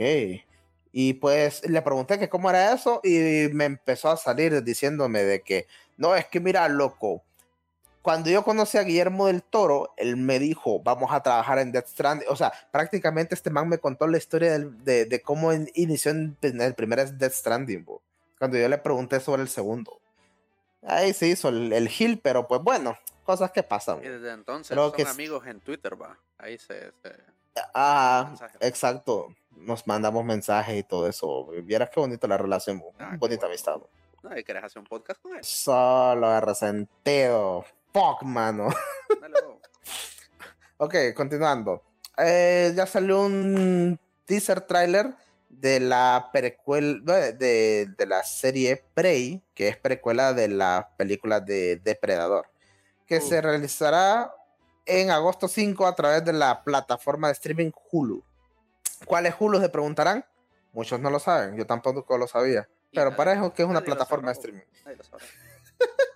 [0.94, 5.40] Y pues le pregunté que cómo era eso y me empezó a salir diciéndome de
[5.42, 7.22] que, no, es que mira, loco,
[8.02, 11.86] cuando yo conocí a Guillermo del Toro, él me dijo, vamos a trabajar en Death
[11.86, 12.28] Stranding.
[12.28, 16.10] O sea, prácticamente este man me contó la historia del- de, de cómo in- inició
[16.10, 18.02] en, en el primer Death Stranding, bo,
[18.38, 20.00] cuando yo le pregunté sobre el segundo.
[20.84, 23.98] Ahí se hizo el, el Hill, pero pues bueno, cosas que pasan.
[24.04, 26.18] Y desde entonces creo son que amigos en Twitter, va.
[26.38, 26.90] Ahí se...
[27.02, 27.32] se-
[27.74, 29.34] Ah, exacto.
[29.56, 31.46] Nos mandamos mensajes y todo eso.
[31.62, 33.46] Vieras qué bonita la relación, Ah, bonita bueno.
[33.46, 33.76] amistad.
[34.22, 35.44] No, y querés hacer un podcast con él.
[35.44, 37.64] Solo resentido.
[37.92, 38.68] Fuck, mano.
[39.20, 39.34] Dale.
[40.78, 41.80] Ok, continuando.
[42.18, 45.14] Eh, ya salió un teaser trailer
[45.48, 51.76] de la precuela de, de la serie Prey, que es precuela de la película de
[51.76, 52.48] Depredador,
[53.06, 53.20] que Uh.
[53.28, 54.34] se realizará
[54.84, 58.24] en agosto 5 a través de la plataforma de streaming Hulu.
[59.06, 59.60] ¿Cuál es Hulu?
[59.60, 60.24] Se preguntarán.
[60.72, 62.68] Muchos no lo saben, yo tampoco lo sabía.
[62.92, 64.62] Pero para eso que es una plataforma de streaming.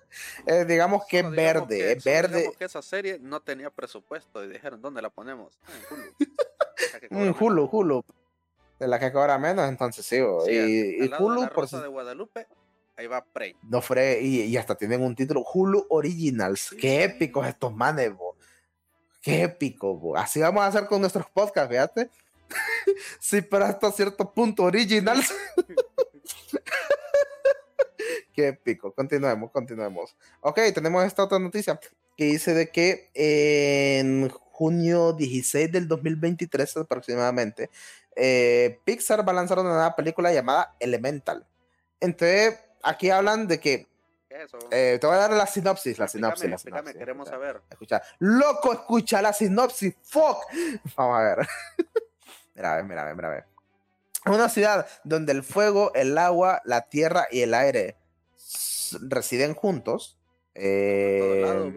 [0.47, 2.37] Eh, digamos que es verde, que- es verde.
[2.39, 5.59] digamos que esa serie no tenía presupuesto y dijeron, ¿dónde la ponemos?
[5.67, 6.13] Ah, en Hulu.
[7.11, 7.35] Mm.
[7.45, 8.05] Hulu, Hulu.
[8.79, 10.17] De la que cobra menos, entonces sí.
[10.45, 12.47] Sí, y, y lado de Hulu, la por si de Guadalupe,
[12.97, 13.57] ahí va Prey.
[13.63, 16.61] no fue, y, y hasta tienen un título, Hulu Originals.
[16.71, 17.03] Sí, Qué sí.
[17.05, 18.37] épicos estos manes, bo.
[19.23, 20.17] Qué épico, bo.
[20.17, 22.11] Así vamos a hacer con nuestros podcasts, fíjate.
[23.21, 25.35] sí, pero hasta cierto punto Originals.
[28.37, 28.93] Qué épico.
[28.93, 30.15] Continuemos, continuemos.
[30.43, 31.81] Ok, tenemos esta otra noticia
[32.19, 37.71] que dice de que en junio 16 del 2023 aproximadamente,
[38.15, 41.47] eh, Pixar va a lanzar una nueva película llamada Elemental.
[41.99, 43.87] Entonces, aquí hablan de que,
[44.29, 44.59] ¿Qué es eso?
[44.71, 46.99] eh, te voy a dar la sinopsis, la sinopsis, Explícame, la explícame, sinopsis.
[46.99, 47.63] queremos escucha, saber.
[47.71, 48.03] escucha.
[48.19, 50.39] Loco, escucha la sinopsis, fuck.
[50.95, 51.39] Vamos a ver.
[52.55, 53.45] mira, a ver, mira, a ver, mira, a ver.
[54.27, 57.97] Una ciudad donde el fuego, el agua, la tierra y el aire
[59.09, 60.17] residen juntos.
[60.55, 61.73] Eh,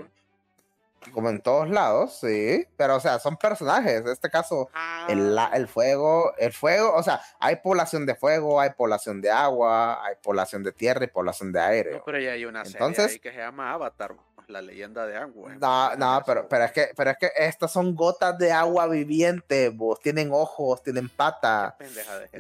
[1.14, 2.68] como en todos lados, sí.
[2.76, 4.02] Pero, o sea, son personajes.
[4.02, 4.70] En este caso,
[5.08, 9.32] el, la- el fuego, el fuego, o sea, hay población de fuego, hay población de
[9.32, 11.92] agua, hay población de tierra y población de aire.
[11.94, 14.16] No, pero ya hay una serie Entonces- ahí que se llama Avatar,
[14.48, 15.56] la leyenda de agua.
[15.56, 19.70] No, no, pero, pero es que, pero es que estas son gotas de agua viviente,
[19.70, 21.76] vos, tienen ojos, tienen patas,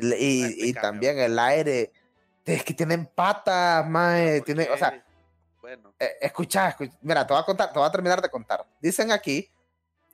[0.02, 1.92] y, y también el aire,
[2.50, 4.80] es que tienen patas, mae, ¿por tienen, o qué?
[4.80, 5.06] sea,
[5.62, 8.66] Bueno, eh, escucha, escucha, mira, te voy a contar, te voy a terminar de contar.
[8.82, 9.50] Dicen aquí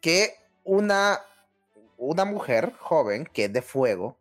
[0.01, 1.19] que una,
[1.97, 4.17] una mujer joven que es de fuego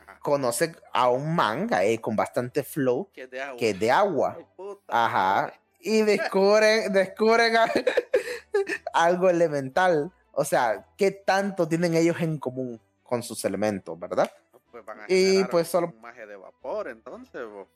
[0.00, 0.18] Ajá.
[0.20, 3.56] conoce a un man ahí con bastante flow que es de agua.
[3.58, 4.36] que es de agua.
[4.38, 4.46] Ay,
[4.88, 5.52] Ajá.
[5.80, 7.54] Y descubren, descubren
[8.92, 10.10] algo elemental.
[10.32, 14.30] O sea, ¿qué tanto tienen ellos en común con sus elementos, verdad?
[14.76, 17.46] Pues van a Y, pues, solo- un maje de vapor, entonces.
[17.48, 17.66] bo.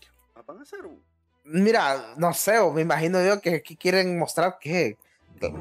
[0.00, 1.02] ¿Qué Van a hacer un.
[1.44, 4.96] Mira, no sé, me imagino yo que quieren mostrar que-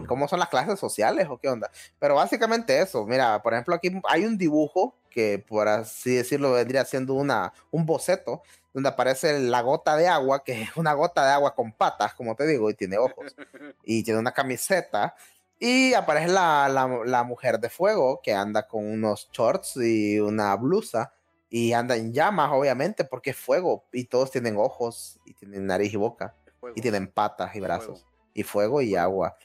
[0.07, 1.69] cómo son las clases sociales o qué onda.
[1.99, 6.85] Pero básicamente eso, mira, por ejemplo, aquí hay un dibujo que por así decirlo vendría
[6.85, 8.41] siendo una, un boceto
[8.73, 12.35] donde aparece la gota de agua, que es una gota de agua con patas, como
[12.35, 13.35] te digo, y tiene ojos,
[13.83, 15.15] y tiene una camiseta.
[15.59, 20.55] Y aparece la, la- la mujer de fuego que anda con unos shorts y una
[20.55, 21.13] blusa
[21.49, 25.93] y anda en llamas, obviamente, porque es fuego y todos tienen ojos y tienen nariz
[25.93, 27.65] y boca Fuego, y tienen patas y fuego.
[27.65, 29.35] brazos y fuego y agua.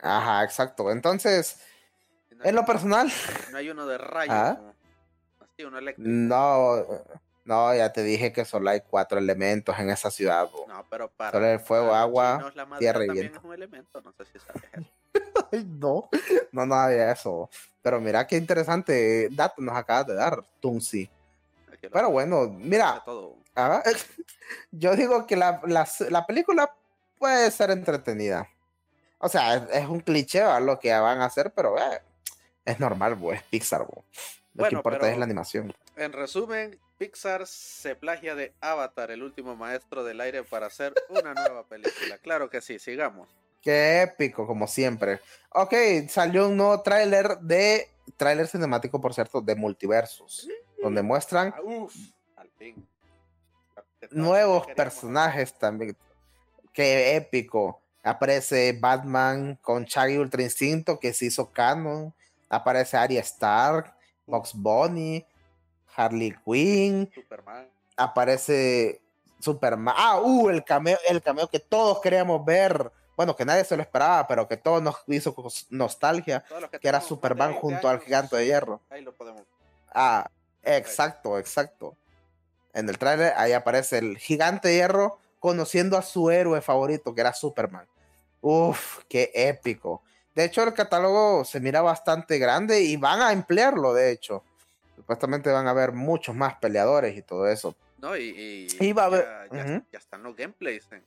[0.00, 0.90] Ajá, exacto.
[0.90, 1.60] Entonces,
[2.36, 3.12] no en lo personal,
[3.52, 4.34] No hay uno de rayos.
[4.36, 4.54] Ah.
[4.56, 4.74] como-
[5.40, 6.08] Así, uno eléctrico.
[6.10, 6.76] no,
[7.44, 10.48] no, ya te dije que solo hay cuatro elementos en esa ciudad.
[10.50, 10.66] bo.
[10.68, 11.32] No, pero para.
[11.32, 13.38] Solo el fuego, agua, chinos la madera tierra y viento.
[13.38, 14.86] es un elemento, no sé si sabes eso.
[15.52, 16.08] Ay, no,
[16.52, 17.48] no, no había eso.
[17.82, 21.08] Pero mira qué interesante dato nos acabas de dar, Tunsi.
[21.92, 23.02] Pero bueno, mira.
[23.54, 23.82] Ah,
[24.70, 26.74] yo digo que la, la- la película
[27.18, 28.48] puede ser entretenida.
[29.18, 30.60] O sea, es, es un cliché ¿va?
[30.60, 32.00] lo que van a hacer, pero eh,
[32.64, 33.80] es normal, bo, es Pixar.
[33.86, 34.04] bo.
[34.54, 35.74] Lo que Bueno, importa pero- es la animación.
[35.96, 41.34] En resumen, Pixar se plagia de Avatar, el último maestro del aire, para hacer una
[41.34, 42.18] nueva película.
[42.18, 43.28] Claro que sí, sigamos.
[43.62, 45.20] Qué épico, como siempre.
[45.50, 45.74] Ok,
[46.08, 47.88] salió un nuevo tráiler de...
[48.16, 50.48] Tráiler cinemático, por cierto, de Multiversos.
[50.82, 51.94] Donde muestran Ah, uf,
[52.36, 52.86] al fin.
[54.10, 55.96] Nuevos personajes también.
[56.72, 57.80] Qué épico.
[58.02, 62.14] Aparece Batman con Shaggy Ultra Instinto que se hizo canon.
[62.48, 63.94] Aparece Arya Stark,
[64.26, 65.26] Box Bunny,
[65.94, 67.10] Harley Quinn.
[67.14, 67.68] Superman.
[67.96, 69.02] Aparece
[69.40, 69.94] Superman.
[69.98, 72.90] Ah, uh, el cameo, el cameo que todos queríamos ver.
[73.18, 75.34] Bueno, que nadie se lo esperaba, pero que todos nos hizo
[75.70, 76.44] nostalgia.
[76.80, 78.80] Que era Superman 20 junto al gigante de hierro.
[78.90, 79.42] Ahí lo podemos.
[79.92, 80.30] Ah,
[80.62, 81.96] exacto, exacto.
[82.72, 87.20] En el tráiler ahí aparece el gigante de hierro conociendo a su héroe favorito, que
[87.22, 87.88] era Superman.
[88.40, 90.00] Uf, qué épico.
[90.36, 94.44] De hecho, el catálogo se mira bastante grande y van a emplearlo, de hecho.
[94.94, 97.74] Supuestamente van a haber muchos más peleadores y todo eso.
[97.98, 99.84] No, y, y Y va a haber- ya, ya- Ujú.
[99.90, 101.02] ya están los gameplays en,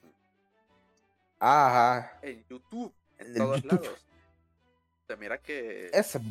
[1.43, 2.19] Ajá.
[2.21, 3.81] en YouTube, en En todos YouTube.
[3.83, 4.05] lados.
[5.07, 6.21] Se mira que Ese.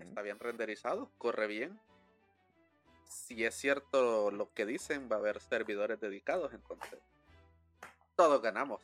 [0.00, 1.78] está bien renderizado, corre bien.
[3.06, 6.98] Si es cierto lo que dicen, va a haber servidores dedicados, entonces
[8.16, 8.80] todos ganamos.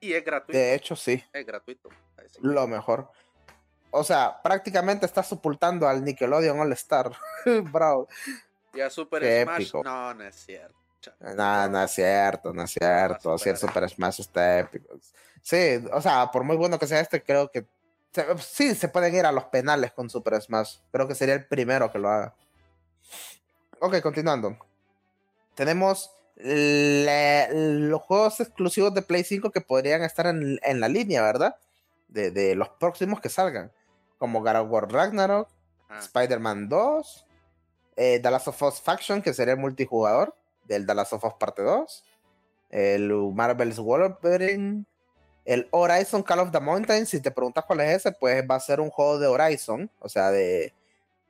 [0.00, 0.58] Y es gratuito.
[0.58, 1.22] De hecho, sí.
[1.32, 1.88] Es gratuito.
[2.16, 3.08] así Lo mejor.
[3.92, 7.12] O sea, prácticamente está sepultando al Nickelodeon All Star.
[7.70, 8.08] Bro.
[8.74, 9.84] Y a Super Qué Smash, épico.
[9.84, 10.76] no, no es cierto.
[11.20, 13.36] No, no es cierto, no es cierto.
[13.38, 14.96] Si el Super Smash está épico.
[15.42, 17.66] Sí, o sea, por muy bueno que sea este, creo que
[18.40, 20.78] sí se pueden ir a los penales con Super Smash.
[20.92, 22.34] Creo que sería el primero que lo haga.
[23.80, 24.56] Ok, continuando.
[25.54, 31.22] Tenemos le- los juegos exclusivos de Play 5 que podrían estar en, en la línea,
[31.22, 31.56] ¿verdad?
[32.08, 33.72] De, de los próximos que salgan.
[34.18, 35.48] Como God of War Ragnarok,
[35.88, 36.00] Ajá.
[36.00, 37.26] Spider-Man 2,
[37.96, 40.34] eh, The Last of Us Faction, que sería el multijugador
[40.64, 42.04] del The Last of Us Parte 2,
[42.70, 44.84] el Marvel's Wolverine,
[45.44, 47.06] el Horizon Call of the Mountain.
[47.06, 50.08] Si te preguntas cuál es ese, pues va a ser un juego de Horizon, o
[50.08, 50.72] sea, de,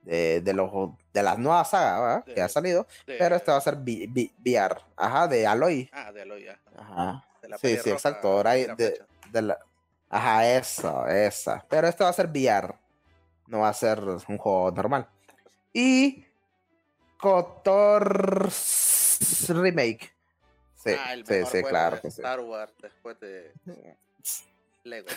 [0.02, 0.70] de, de los,
[1.12, 2.24] de las nuevas sagas ¿verdad?
[2.24, 5.90] que De- ha salido, De- pero este va a ser VR, ajá, de Aloy.
[5.92, 6.60] Ah, de Aloy, ajá.
[6.76, 7.24] Ajá.
[7.40, 9.58] De la Sí, sí, exacto, ahora de- de la-
[10.10, 11.64] Ajá, eso, esa.
[11.70, 12.74] Pero este va a ser VR.
[13.46, 15.08] No va a ser un juego normal.
[15.72, 16.26] Y
[19.48, 20.12] Remake.
[20.76, 22.08] Sí, Ah, el sí, mejor sí, juego claro de sí.
[22.20, 23.52] Star Wars después de
[24.84, 25.08] Lego.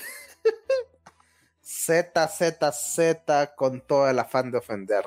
[1.62, 5.06] Z, Z, Z con todo el afán de ofender.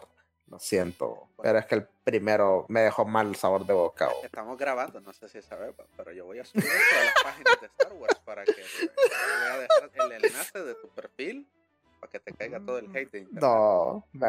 [0.49, 1.29] Lo siento.
[1.43, 4.09] Pero es que el primero me dejó mal sabor de boca.
[4.09, 4.25] oh.
[4.25, 7.61] Estamos grabando, no sé si sabes, pero yo voy a subir esto a las páginas
[7.61, 11.47] de Star Wars para que voy a dejar el enlace de tu perfil
[12.01, 13.43] para que te caiga todo el hate de internet.
[13.43, 14.29] No, me,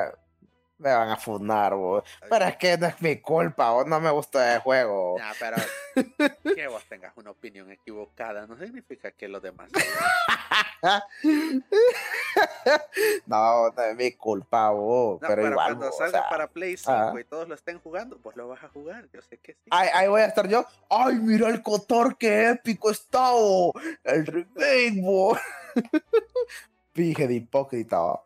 [0.80, 2.04] me van a funar, bo.
[2.30, 5.18] Pero es que no es mi culpa, o no me gusta el juego.
[5.18, 5.58] Ya, pero
[6.56, 9.70] que vos tengas una opinión equivocada no significa que los demás.
[13.26, 15.76] no, no es mi culpa, No, pero, igual.
[15.76, 17.14] cuando o salga sea, para Play 5 ah.
[17.20, 19.08] y todos lo estén jugando, pues lo vas a jugar.
[19.14, 19.70] Yo sé que sí.
[19.72, 20.66] ahí, ahí voy a estar yo.
[20.90, 23.32] ¡Ay, mira el Cotor, qué épico está!
[23.32, 23.74] bo!
[24.04, 25.38] El remake, bo.
[26.94, 28.00] Pije de hipócrita.
[28.00, 28.24] bo.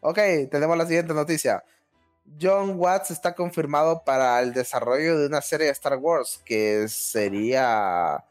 [0.00, 0.18] ok,
[0.50, 1.64] tenemos la siguiente noticia.
[2.40, 8.24] John Watts está confirmado para el desarrollo de una serie de Star Wars que sería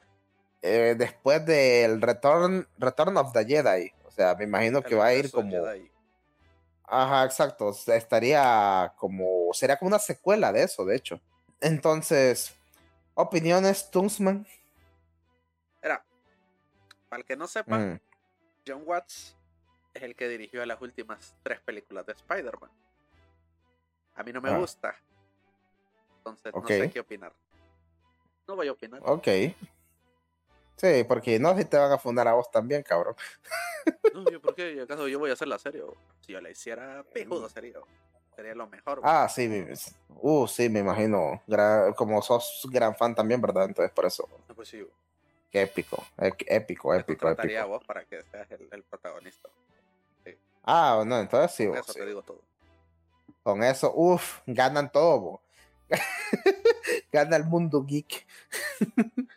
[0.62, 3.92] eh, después del Return, Return of the Jedi.
[4.06, 5.52] O sea, me imagino que va a ir como...
[5.52, 5.92] Jedi.
[6.92, 7.74] Ajá, exacto.
[7.88, 9.54] Estaría como.
[9.54, 11.22] Sería como una secuela de eso, de hecho.
[11.62, 12.54] Entonces,
[13.14, 14.46] opiniones, Tungsman.
[15.82, 16.04] Era,
[17.08, 18.00] para el que no sepa, Mm,
[18.68, 19.38] John Watts
[19.94, 22.70] es el que dirigió las últimas tres películas de Spider-Man.
[24.16, 24.58] A mí no me Ah.
[24.58, 24.96] gusta.
[26.18, 27.34] Entonces no sé qué opinar.
[28.48, 29.02] No voy a opinar.
[29.04, 29.28] ok.
[30.78, 33.16] Sí, porque no si te van a fundar a vos también, cabrón.
[34.14, 34.82] No, yo, ¿por qué?
[34.82, 35.84] ¿Acaso yo voy a hacer la serie?
[35.84, 37.80] o Si yo la hiciera, pejudo sería.
[38.36, 39.00] Sería lo mejor.
[39.04, 39.48] Ah, sí,
[40.10, 41.42] uh, sí, me imagino.
[41.96, 43.66] Como sos gran fan también, ¿verdad?
[43.66, 44.28] Entonces, por eso.
[44.50, 44.86] No, pues sí,
[45.52, 47.68] Qué épico, ep- épico, te épico, a épico.
[47.68, 49.50] vos para que seas el, el protagonista.
[50.64, 52.00] Ah, no, entonces sí, eso sí.
[52.00, 52.42] te digo todo.
[53.44, 55.42] Con eso, uff, ganan todo.
[57.12, 58.26] Gana el mundo geek.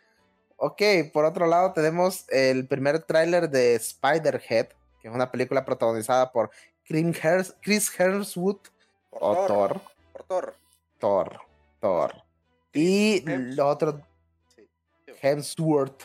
[0.57, 0.81] ok,
[1.11, 4.67] por otro lado tenemos el primer tráiler de Spider-Head,
[5.01, 6.51] que es una película protagonizada por
[6.83, 8.69] Chris Hemsworth
[9.09, 9.81] o Thor.
[10.13, 10.55] Por Thor.
[10.99, 11.39] Thor,
[11.79, 12.23] Thor.
[12.73, 13.23] Y
[14.55, 14.69] Sí.
[15.05, 16.03] sí, Hemsworth.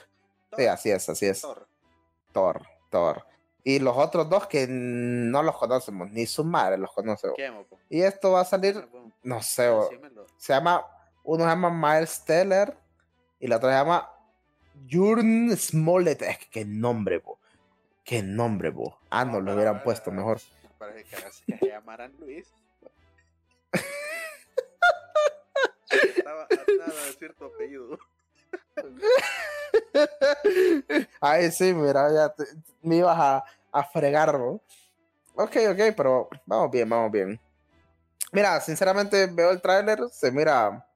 [0.56, 1.40] Sí, así es, así es.
[1.42, 1.66] Thor.
[2.32, 3.29] Thor, Thor.
[3.62, 7.28] Y los otros dos que no los conocemos, ni su madre los conoce.
[7.28, 7.34] bo.
[7.34, 7.78] ¿Qué, mopo?
[7.88, 8.88] Y esto va a salir,
[9.22, 9.70] no sé,
[10.36, 10.84] se llama,
[11.24, 12.76] uno se llama Miles Teller
[13.38, 14.10] y la otra se llama
[14.90, 16.22] Jurn Smollett.
[16.22, 17.38] Es que qué nombre, bo.
[18.04, 18.98] Qué nombre, bo.
[19.10, 20.40] Ah, no, lo hubieran puesto mejor.
[20.78, 22.52] Parece que se llamaran Luis.
[25.90, 27.98] Estaba a decir tu apellido.
[31.20, 32.44] Ay, sí, mira, ya te-
[32.82, 34.34] me ibas a, a fregar.
[34.36, 37.40] Ok, ok, pero vamos bien, vamos bien.
[38.32, 40.86] Mira, sinceramente veo el tráiler, se mira,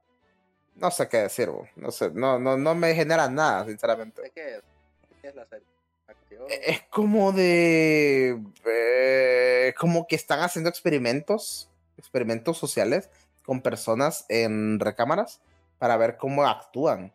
[0.77, 1.67] no sé qué decir, bo.
[1.77, 4.23] no sé, no, no, no me genera nada, sinceramente.
[4.23, 4.63] ¿De qué es?
[5.11, 5.67] ¿De qué es la serie?
[6.07, 6.45] Acción.
[6.49, 13.11] Es como de, eh, como que están haciendo experimentos, experimentos sociales
[13.45, 15.41] con personas en recámaras
[15.79, 17.13] para ver cómo actúan.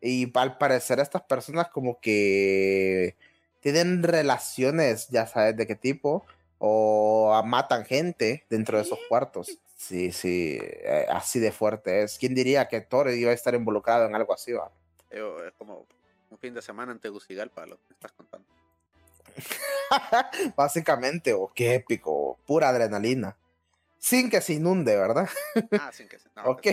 [0.00, 3.16] Y al parecer estas personas como que
[3.60, 6.24] tienen relaciones, ya sabes de qué tipo,
[6.58, 9.58] o matan gente dentro de esos cuartos.
[9.76, 12.18] Sí, sí, eh, así de fuerte es.
[12.18, 14.52] ¿Quién diría que Thor iba a estar involucrado en algo así?
[14.52, 14.70] va?
[15.10, 15.86] Yo, es como
[16.28, 18.46] un fin de semana en Tegucigalpa, lo que me estás contando.
[20.56, 23.36] Básicamente, o qué épico, pura adrenalina.
[23.98, 25.28] Sin que se inunde, ¿verdad?
[25.80, 26.28] Ah, sin que se.
[26.36, 26.66] no, ok.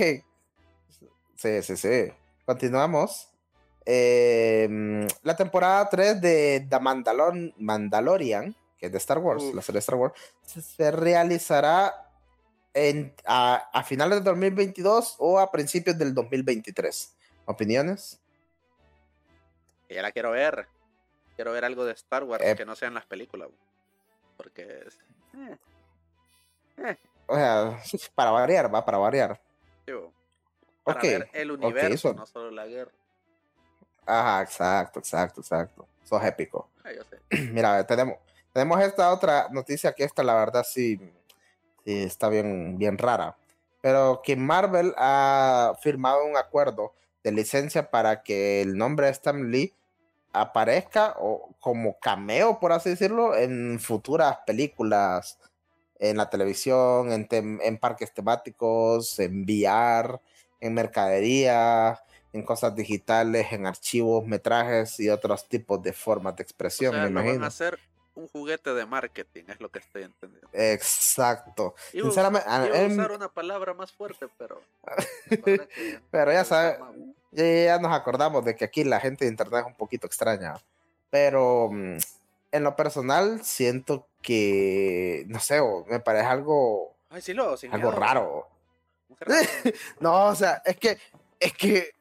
[1.36, 2.12] Sí, sí, sí.
[2.48, 3.28] Continuamos.
[3.86, 9.54] Eh, mm, la temporada 3 de The Mandalor- Mandalorian, que es de Star Wars, Uf.
[9.54, 12.10] la serie de Star Wars, se, realizará
[12.74, 17.18] en, a, a finales del 2022 o a principios del 2023.
[17.46, 18.18] ¿Opiniones?
[19.90, 20.68] Ya la quiero ver.
[21.36, 22.56] Quiero ver algo de Star Wars Eh.
[22.56, 23.50] que no sean las películas.
[24.38, 24.84] Porque.
[24.88, 25.00] es-
[25.36, 25.58] eh,
[26.78, 27.78] eh, O sea,
[28.16, 29.42] para variar, va, para variar.
[29.86, 30.14] digo,
[30.88, 32.92] para Ok, ver el universo, no solo la guerra.
[34.06, 35.88] Ajá, exacto, exacto, exacto.
[36.04, 36.70] Sos épico.
[36.88, 37.20] Ah, yo sé.
[37.52, 38.16] Mira, tenemos,
[38.54, 40.98] tenemos esta otra noticia que esta la verdad sí,
[41.84, 43.36] sí está bien, bien rara.
[43.82, 46.94] Pero que Marvel ha firmado un acuerdo
[47.26, 49.74] de licencia para que el nombre de Stan Lee
[50.32, 55.38] aparezca o como cameo, por así decirlo, en futuras películas,
[56.00, 60.22] en la televisión, en, en parques temáticos, en VR,
[60.60, 62.02] en mercadería,
[62.34, 67.04] en cosas digitales, en archivos, metrajes y otros tipos de formas de O expresión, sea,
[67.04, 67.46] me lo van imagino.
[67.46, 67.80] a hacer
[68.16, 70.50] un juguete de marketing, es lo que estoy entendiendo.
[70.52, 71.76] Exacto.
[71.94, 74.62] Iba Sinceramente, iba a em- usar una palabra más fuerte, pero.
[76.12, 76.96] Pero ya me gusta sabe- más.
[77.32, 80.56] ya, ya nos acordamos de que aquí la gente de internet es un poquito extraña.
[81.10, 81.98] Pero mm,
[82.52, 87.92] en lo personal siento que, no sé, o me parece algo, Ay, sí, lo, algo
[87.92, 88.48] raro.
[90.00, 90.98] No, o sea, es que,
[91.40, 91.92] es que,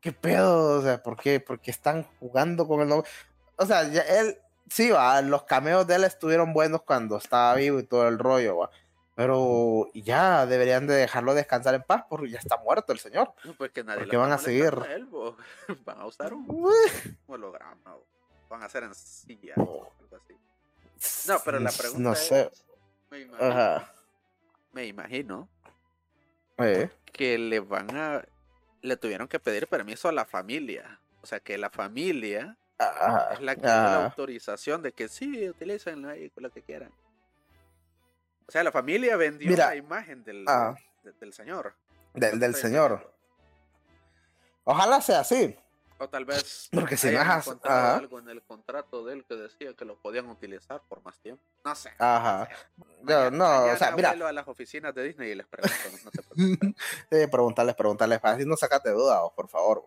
[0.00, 0.78] ¿qué pedo?
[0.78, 1.40] O sea, ¿por qué?
[1.40, 3.08] Porque están jugando con el nombre.
[3.56, 7.78] O sea, ya él, sí, va, los cameos de él estuvieron buenos cuando estaba vivo
[7.78, 8.70] y todo el rollo, va.
[9.16, 13.34] Pero ya deberían de dejarlo descansar en paz porque ya está muerto el señor.
[13.44, 14.72] No, pues que nadie ¿Por qué lo van a seguir?
[14.82, 15.06] a él.
[15.84, 16.46] Van a usar un
[17.26, 17.92] holograma.
[17.92, 18.06] bo.
[18.48, 21.28] Van a hacer en silla o algo así.
[21.28, 22.50] No, pero la pregunta No es, sé.
[23.10, 23.92] Me imagino, Ajá.
[24.72, 25.48] me imagino
[26.62, 28.22] Eh, que le van a.
[28.82, 31.00] Le tuvieron que pedir permiso a la familia.
[31.22, 32.56] O sea, que la familia
[33.32, 36.90] es la que da la autorización de que sí, utilicen ahí lo que quieran.
[38.48, 40.74] O sea, la familia vendió Mira, la imagen del, ah.
[41.04, 41.74] de- del señor.
[42.14, 43.12] Del, del señor.
[44.64, 45.56] Ojalá sea así.
[46.02, 47.96] O tal vez Porque si hayan no es as- encontrado ajá.
[47.98, 51.42] algo en el contrato de él que decía que lo podían utilizar por más tiempo.
[51.64, 51.90] No sé.
[51.98, 52.48] Ajá.
[53.02, 54.10] Yo, no, o sea, mira.
[54.10, 55.74] a las oficinas de Disney y les pregunto,
[56.04, 56.74] no te
[57.20, 59.82] sí, preguntarles, preguntarles, así no sacate dudas, por favor.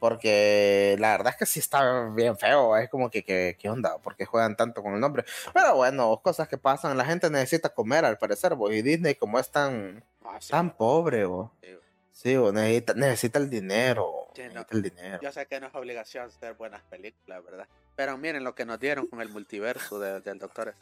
[0.00, 2.76] Porque la verdad es que sí está bien feo.
[2.76, 3.98] Es como que, ¿qué onda?
[3.98, 5.24] ¿Por qué juegan tanto con el nombre?
[5.52, 6.96] Pero bueno, cosas que pasan.
[6.96, 8.72] La gente necesita comer, al parecer, vos.
[8.72, 11.50] Y Disney, como es tan, ah, tan pobre, vos.
[12.12, 14.27] Sí, necesita, necesita el dinero.
[14.42, 15.18] Necesita el dinero.
[15.22, 17.68] Yo sé que no es obligación hacer buenas películas, ¿verdad?
[17.96, 20.74] Pero miren lo que nos dieron con el multiverso del Doctor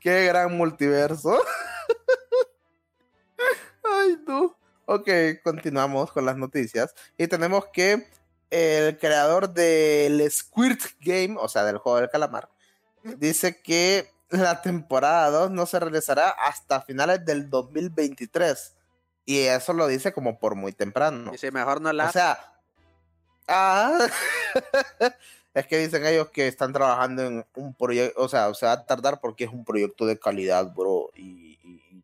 [0.00, 1.38] Qué gran multiverso.
[3.84, 4.56] Ay, no.
[4.86, 5.08] Ok,
[5.42, 6.94] continuamos con las noticias.
[7.16, 8.08] Y tenemos que
[8.50, 12.48] el creador del Squirt Game, o sea, del juego del calamar,
[13.02, 18.77] dice que la temporada 2 no se realizará hasta finales del 2023.
[19.28, 21.32] Y eso lo dice como por muy temprano.
[21.32, 22.08] Dice, mejor no la...
[22.08, 22.50] O sea...
[23.46, 24.08] Ah,
[25.54, 28.86] es que dicen ellos que están trabajando en un proyecto, o sea, se va a
[28.86, 31.58] tardar porque es un proyecto de calidad, bro, y,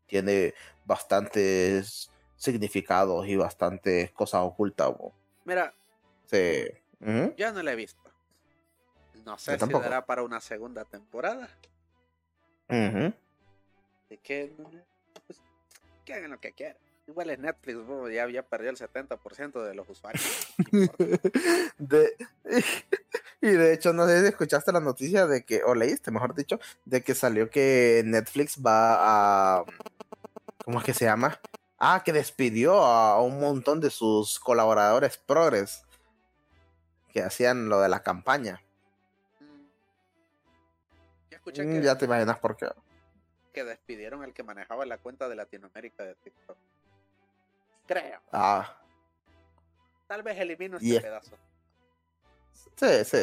[0.05, 0.53] tiene
[0.85, 5.11] bastantes significados y bastantes cosas ocultas, bro.
[5.45, 5.73] Mira,
[6.27, 6.67] sí.
[7.37, 8.03] yo no la he visto.
[9.25, 11.49] No sé si dará para una segunda temporada.
[12.69, 13.11] Uh
[14.09, 14.55] ¿De qué?
[15.25, 15.41] Pues,
[16.05, 16.85] que hagan lo que quieran.
[17.07, 17.77] Igual es Netflix,
[18.11, 20.47] ya había perdido el 70% de los usuarios.
[21.77, 22.15] de,
[23.41, 26.59] y de hecho, no sé si escuchaste la noticia de que, o leíste, mejor dicho,
[26.85, 29.65] de que salió que Netflix va a.
[30.63, 31.39] ¿Cómo es que se llama?
[31.77, 35.83] Ah, que despidió a un montón de sus colaboradores progres
[37.13, 38.63] que hacían lo de la campaña.
[41.53, 42.67] Mm, ya te imaginas por qué.
[43.53, 46.57] Que despidieron al que manejaba la cuenta de Latinoamérica de TikTok.
[47.87, 48.19] Creo.
[48.31, 48.77] Ah.
[50.07, 51.35] Tal vez elimino este pedazo.
[52.75, 53.17] Sí, sí.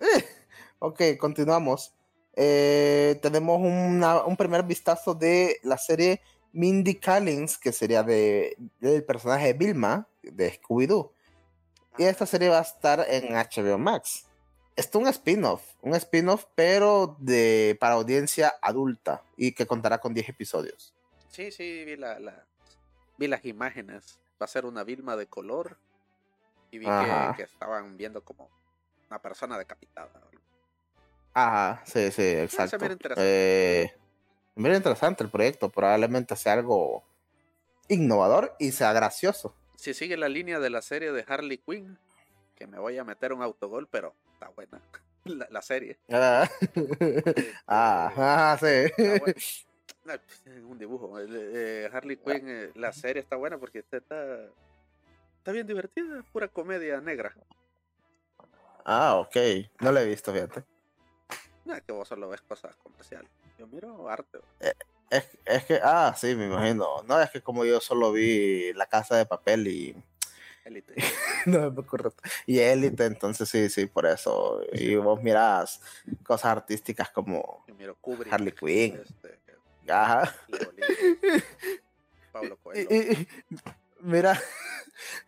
[0.00, 0.24] Eh,
[0.78, 1.94] ok, continuamos.
[2.34, 6.20] Eh, tenemos un primer vistazo de la serie
[6.52, 11.12] Mindy Collins, que sería de, del personaje de Vilma, de Scooby-Doo.
[11.98, 14.26] Y esta serie va a estar en HBO Max
[14.76, 20.30] es un spin-off, un spin-off, pero de para audiencia adulta y que contará con 10
[20.30, 20.94] episodios.
[21.28, 22.46] Sí, sí, vi, la,
[23.22, 24.18] vi las imágenes.
[24.40, 25.78] Va a ser una Vilma de color
[26.72, 26.86] y vi
[27.36, 28.50] que, estaban viendo como
[29.08, 30.10] una persona decapitada.
[31.32, 32.78] Ajá, sí, sí, exacto.
[32.80, 33.82] Mira interesante.
[33.84, 33.94] Eh,
[34.56, 37.04] interesante el proyecto, probablemente sea algo
[37.88, 39.54] innovador y sea gracioso.
[39.76, 41.98] Si sigue la línea de la serie de Harley Quinn,
[42.56, 44.80] que me voy a meter un autogol, pero está buena
[45.24, 45.98] la, serie.
[46.10, 49.62] Ah, este, ah, sí.
[50.68, 51.18] un dibujo.
[51.20, 57.00] Eh, Harley Quinn, eh, la serie está buena porque está, está bien divertida, pura comedia
[57.00, 57.34] negra.
[58.84, 59.36] Ah, ok.
[59.80, 60.64] No la he visto, fíjate.
[61.64, 63.30] No es que vos solo ves cosas comerciales.
[63.58, 64.38] Yo miro arte.
[64.60, 64.74] Eh,
[65.10, 67.02] es, es, que, ah, sí, me imagino.
[67.06, 69.96] No, es que como yo solo vi La Casa de Papel y
[70.64, 70.94] Élite.
[71.46, 72.22] no, correcto.
[72.46, 74.60] Y élite, entonces sí, sí, por eso.
[74.72, 75.80] Y vos mirás
[76.24, 77.64] cosas artísticas como
[78.30, 79.00] Harley Quinn.
[79.02, 79.41] Este,
[79.88, 80.34] Ajá.
[82.32, 82.58] Pablo
[84.00, 84.40] mira,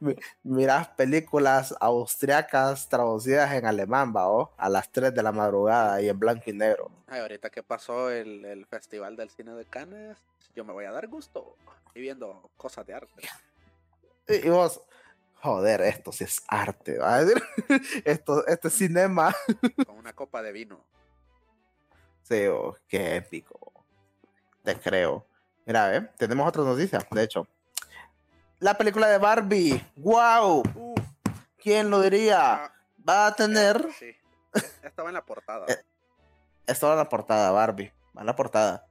[0.43, 4.51] miras películas austriacas traducidas en alemán, ¿va?
[4.57, 6.91] A las 3 de la madrugada y en blanco y negro.
[7.07, 10.17] Ay, ahorita que pasó el, el Festival del Cine de Cannes,
[10.55, 11.57] yo me voy a dar gusto
[11.95, 13.29] y viendo cosas de arte.
[14.29, 14.81] Y vos,
[15.41, 17.21] joder, esto sí es arte, ¿va?
[18.05, 19.35] esto, este es cinema.
[19.87, 20.85] Con una copa de vino.
[22.23, 23.64] Sí, oh, qué épico.
[24.65, 25.27] Te creo.
[25.67, 26.11] Mira, ¿eh?
[26.17, 27.47] tenemos otra noticia, de hecho.
[28.59, 29.85] La película de Barbie.
[29.97, 30.63] ¡Wow!
[31.59, 32.65] ¿Quién lo diría?
[32.65, 32.73] Ah,
[33.07, 33.87] Va a tener.
[33.99, 34.17] Sí.
[34.83, 35.67] Estaba en la portada.
[35.69, 35.77] Eh,
[36.67, 37.93] estaba en la portada, Barbie.
[38.17, 38.87] Va en la portada.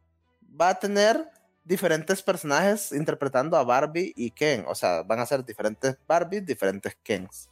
[0.59, 1.27] Va a tener
[1.63, 4.65] diferentes personajes interpretando a Barbie y Ken.
[4.67, 7.49] O sea, van a ser diferentes Barbies, diferentes Kens.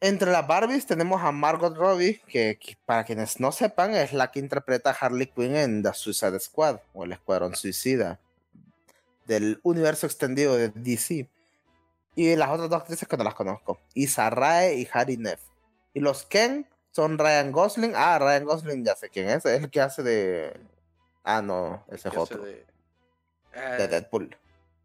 [0.00, 4.38] Entre las Barbies tenemos a Margot Robbie, que, para quienes no sepan es la que
[4.38, 8.20] interpreta a Harley Quinn en The Suicide Squad o el Escuadrón Suicida
[9.26, 11.28] del universo extendido de DC.
[12.14, 15.40] Y las otras dos actrices que no las conozco, Isa Rae y Harry Neff.
[15.94, 17.92] Y los Ken son Ryan Gosling.
[17.94, 20.60] Ah, Ryan Gosling ya sé quién es, es el que hace de...
[21.24, 22.64] Ah, no, ese es otro de
[23.52, 24.36] eh, Deadpool.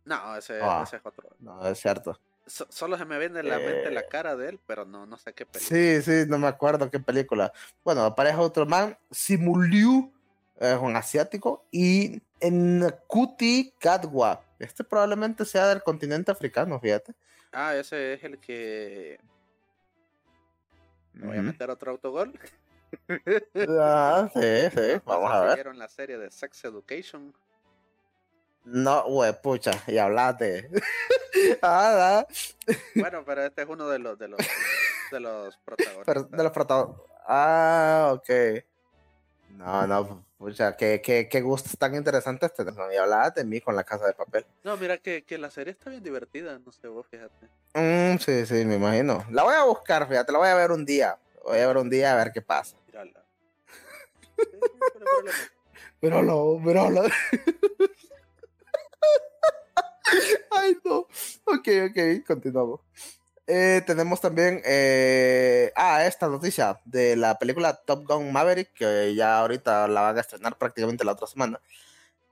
[0.05, 1.30] No, ese, ah, ese, es otro.
[1.39, 2.20] No, es cierto.
[2.46, 5.18] Solo se me viene en la mente la eh, cara de él, pero no, no
[5.18, 5.80] sé qué película.
[5.80, 7.52] Sí, sí, no me acuerdo qué película.
[7.84, 10.12] Bueno, aparece otro man, Simuliu,
[10.58, 14.44] es un asiático, y en Kuti Katwa.
[14.60, 17.14] Este probablemente sea del continente africano, fíjate.
[17.52, 19.20] Ah, ese es el que.
[21.14, 22.38] ¿Me voy a meter otro autogol?
[23.80, 25.56] ah, sí, sí, vamos a ver.
[25.56, 27.34] ¿Vieron la serie de Sex Education?
[28.66, 30.70] No, güey, pucha, y hablaste.
[31.61, 32.26] ah,
[32.95, 34.39] bueno, pero este es uno de los de los
[35.11, 36.32] de los protagonistas.
[36.32, 37.05] de los protagonistas.
[37.28, 38.30] Ah, ok.
[39.57, 42.64] No, no, pucha, qué, qué, qué gusto tan interesante este.
[42.66, 44.45] No, y hablabas de mí con la casa de papel.
[44.64, 47.47] No, mira que, que la serie está bien divertida, no sé vos, fíjate.
[47.74, 49.26] Mm, sí, sí, me imagino.
[49.30, 51.18] La voy a buscar, fíjate, la voy a ver un día.
[51.43, 52.78] Voy a ver un día a ver qué pasa.
[52.88, 53.24] Mírala.
[56.01, 57.03] Míralo, míralo.
[60.51, 61.07] Ay, no.
[61.45, 62.82] Ok, ok, continuamos.
[63.45, 69.39] Eh, tenemos también eh, ah, esta noticia de la película Top Gun Maverick, que ya
[69.39, 71.59] ahorita la van a estrenar prácticamente la otra semana.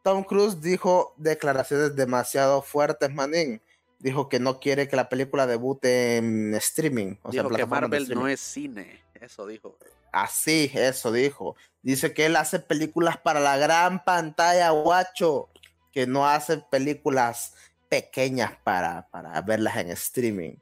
[0.03, 3.61] Tom Cruise dijo declaraciones demasiado fuertes, manín.
[3.99, 7.17] Dijo que no quiere que la película debute en streaming.
[7.21, 9.01] O dijo que Marvel no es cine.
[9.13, 9.77] Eso dijo.
[10.11, 11.55] Así, eso dijo.
[11.83, 15.49] Dice que él hace películas para la gran pantalla, guacho.
[15.91, 17.53] Que no hace películas
[17.91, 20.55] pequeñas para, para verlas en streaming.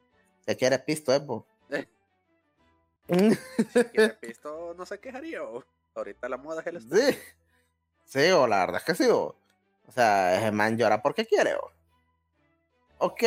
[0.44, 1.86] ¿Qué quieres pisto, eh,
[3.72, 5.38] si quieres pisto, no se quejaría.
[5.94, 7.18] Ahorita la moda es el Sí.
[8.04, 9.08] Sí, o la verdad es que sí.
[9.08, 9.36] O,
[9.94, 11.54] sea, ese man llora porque quiere.
[12.98, 13.22] Ok,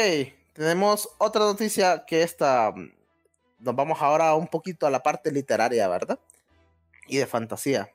[0.52, 2.72] tenemos otra noticia que esta.
[2.72, 2.92] Mm,
[3.60, 6.20] nos vamos ahora un poquito a la parte literaria, ¿verdad?
[7.08, 7.90] Y de fantasía.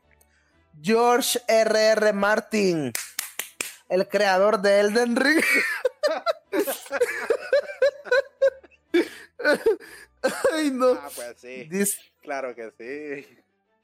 [0.81, 2.09] George R.R.
[2.09, 2.13] R.
[2.15, 2.95] Martin,
[3.91, 5.45] el creador de Elden Ring.
[10.53, 10.93] Ay, no.
[10.93, 11.69] Ah, pues sí.
[12.23, 13.39] Claro que sí.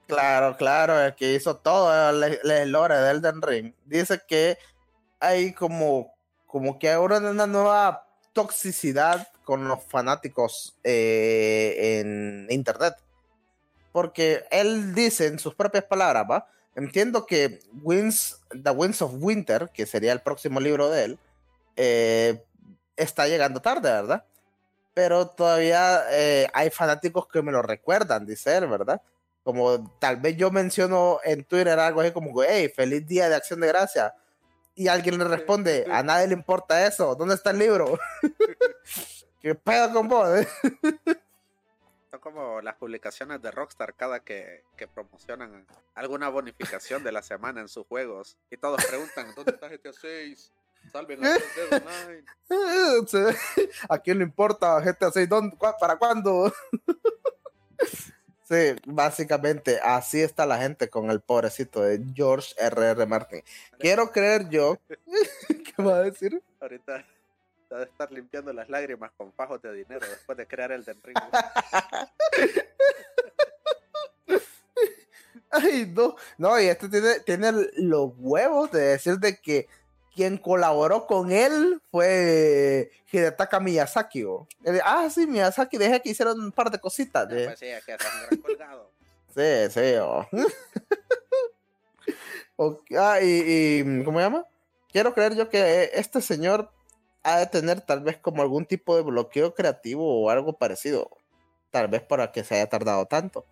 [0.07, 3.75] Claro, claro, el que hizo todo el, lore de Elden Ring.
[3.87, 4.59] Dice que
[5.19, 6.15] hay como,
[6.47, 12.95] como que ahora una nueva toxicidad con los fanáticos eh, en internet.
[13.93, 16.49] Porque él dice en sus propias palabras, ¿va?
[16.75, 21.19] Entiendo que Winds, The Winds of Winter, que sería el próximo libro de él,
[21.77, 22.45] eh,
[22.97, 24.25] está llegando tarde, ¿verdad?
[24.95, 29.03] pero todavía eh, hay fanáticos que me lo recuerdan, dice él, ¿verdad?
[29.43, 33.61] Como tal vez yo menciono en Twitter algo así como, hey, feliz día de acción
[33.61, 34.15] de gracia.
[34.77, 37.99] Y alguien le responde, a nadie le importa eso, ¿dónde está el libro?
[39.41, 40.29] ¿Qué pedo con vos?
[42.11, 47.61] Son como las publicaciones de Rockstar cada que, que, promocionan alguna bonificación de la semana
[47.61, 48.39] en sus juegos.
[48.51, 50.53] Y todos preguntan, ¿dónde está GTA 6?
[50.93, 51.37] Salven a
[53.89, 55.29] ¿A quién le importa GTA 6?
[55.81, 56.53] ¿Para cuándo?
[58.47, 62.91] Sí, básicamente así está la gente con el pobrecito de George R.R.
[62.91, 63.07] R.
[63.07, 63.43] Martin.
[63.79, 64.79] Quiero creer yo.
[65.49, 66.43] ¿Qué va a decir?
[66.61, 67.07] Ahorita
[67.73, 71.01] va a estar limpiando las lágrimas con fajos de dinero después de crear el Den
[71.03, 71.17] Ring.
[75.51, 76.17] Ay, no.
[76.37, 79.69] No, y este tiene, tiene los huevos de decir de que
[80.15, 84.25] quien colaboró con él fue Hidetaka Miyazaki.
[84.85, 87.31] ah, sí, Miyazaki, dejé que hicieron un par de cositas.
[87.33, 87.47] ¿eh?
[87.47, 87.97] pues sí, es que
[88.31, 88.91] un colgado.
[89.35, 89.95] sí, sí.
[92.97, 94.47] ah, y, y, ¿cómo se llama?
[94.93, 96.71] Quiero creer yo que este señor
[97.25, 101.11] ha de tener tal vez como algún tipo de bloqueo creativo o algo parecido.
[101.71, 103.45] Tal vez para que se haya tardado tanto.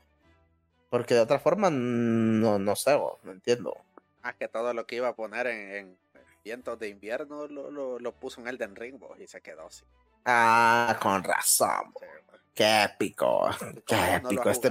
[0.90, 3.76] Porque de otra forma, no, no sé, no entiendo.
[4.22, 5.96] Ah, que todo lo que iba a poner en
[6.42, 9.84] vientos de invierno lo, lo, puso en Elden Ring y se quedó así.
[10.24, 11.92] Ah, con razón.
[12.54, 13.48] Qué épico,
[13.86, 14.50] qué épico.
[14.50, 14.68] este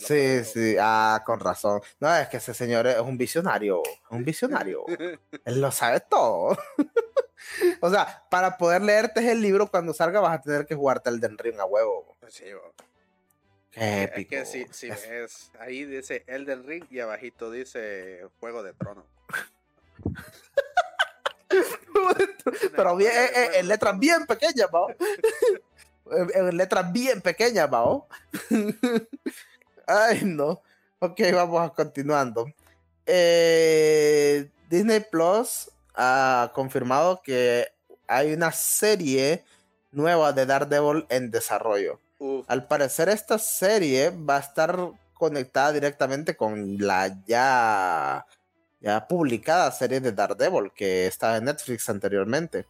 [0.00, 1.80] sí, sí, ah, con razón.
[1.98, 4.84] No, es que ese señor es un visionario, un visionario.
[5.46, 6.58] Él lo sabe todo.
[7.80, 11.38] o sea, para poder leerte el libro cuando salga vas a tener que jugarte Elden
[11.38, 12.16] Ring a huevo.
[12.20, 12.44] Pues sí,
[13.70, 14.34] Qué épico.
[14.34, 19.06] Es que si, si ves, ahí dice Elden Ring y abajito dice Juego de Trono.
[22.76, 24.86] Pero bien, eh, eh, en, letras bien pequeñas, ¿va?
[26.10, 28.02] En, letras bien pequeñas, ¿va?
[29.86, 30.62] Ay, no.
[31.00, 32.46] Ok, vamos a continuando.
[33.04, 37.68] Eh, Disney Plus ha confirmado que
[38.06, 39.44] hay una serie
[39.92, 42.00] nueva de Daredevil en desarrollo.
[42.46, 44.76] Al parecer esta serie va a estar
[45.14, 48.26] conectada directamente con la ya
[48.80, 52.66] ya publicada serie de Daredevil que estaba en Netflix anteriormente.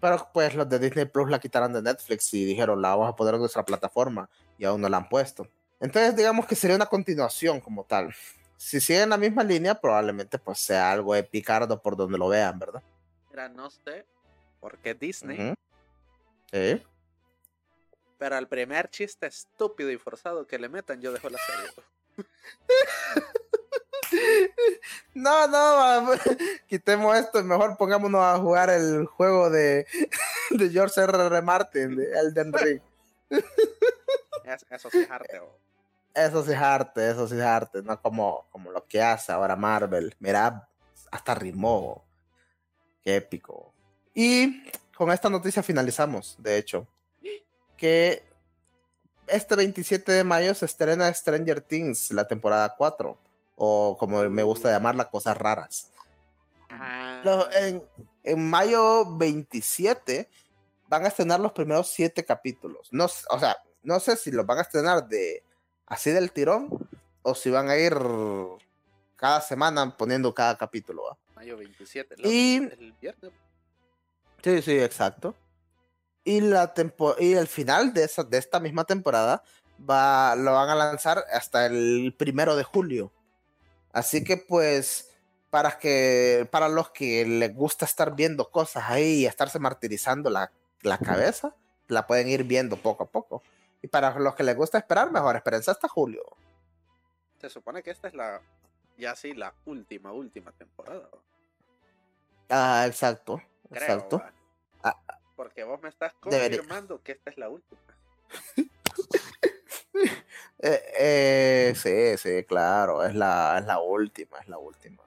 [0.00, 3.16] Pero pues los de Disney Plus la quitaron de Netflix y dijeron la vamos a
[3.16, 4.28] poner en nuestra plataforma
[4.58, 5.46] y aún no la han puesto.
[5.80, 8.14] Entonces digamos que sería una continuación como tal.
[8.56, 12.58] Si siguen la misma línea probablemente pues sea algo de Picardo por donde lo vean,
[12.58, 12.82] ¿verdad?
[13.30, 14.06] Mira, no sé
[14.60, 15.54] por qué Disney
[18.18, 21.70] Pero al primer chiste estúpido y forzado que le metan, yo dejo la serie.
[25.14, 26.12] No, no,
[26.68, 29.86] quitemos esto mejor pongámonos a jugar el juego de,
[30.50, 31.26] de George R.
[31.26, 31.42] R.
[31.42, 32.80] Martin, de Elden Ring.
[34.70, 35.40] eso sí es arte.
[36.14, 39.56] Eso sí es arte, eso sí es arte, no como, como lo que hace ahora
[39.56, 40.14] Marvel.
[40.18, 40.68] Mira,
[41.10, 42.04] hasta rimó.
[43.02, 43.72] Qué épico.
[44.14, 44.62] Y
[44.94, 46.86] con esta noticia finalizamos, de hecho,
[47.76, 48.22] que
[49.26, 53.29] este 27 de mayo se estrena Stranger Things, la temporada 4
[53.62, 55.92] o como me gusta llamarla, cosas raras.
[56.70, 57.20] Ah.
[57.60, 57.82] en,
[58.22, 60.30] en, mayo 27
[60.88, 62.88] van a estrenar los primeros siete capítulos.
[62.90, 65.42] No, o sea, no sé si los van a estrenar de
[65.84, 66.70] así del tirón
[67.20, 67.94] o si van a ir
[69.16, 71.18] cada semana poniendo cada capítulo.
[71.36, 73.30] Mayo 27, y, el viernes.
[74.42, 75.34] Sí, sí, exacto.
[76.24, 76.72] Y, la
[77.18, 79.42] y el final de, esa, de esta misma temporada
[79.78, 83.12] va, lo van a lanzar hasta el primero de julio.
[83.92, 85.10] Así que pues
[85.50, 90.52] para que para los que les gusta estar viendo cosas ahí y estarse martirizando la,
[90.82, 91.54] la cabeza,
[91.88, 93.42] la pueden ir viendo poco a poco.
[93.82, 96.22] Y para los que les gusta esperar, mejor espérense hasta julio.
[97.40, 98.40] Se supone que esta es la
[98.96, 101.08] ya sí la última última temporada.
[102.48, 104.22] Ah, exacto, exacto.
[104.82, 104.96] Ah,
[105.36, 107.80] porque vos me estás confirmando que esta es la última.
[110.62, 115.02] Eh, eh, sí, sí, claro, es la, es la última, es la última.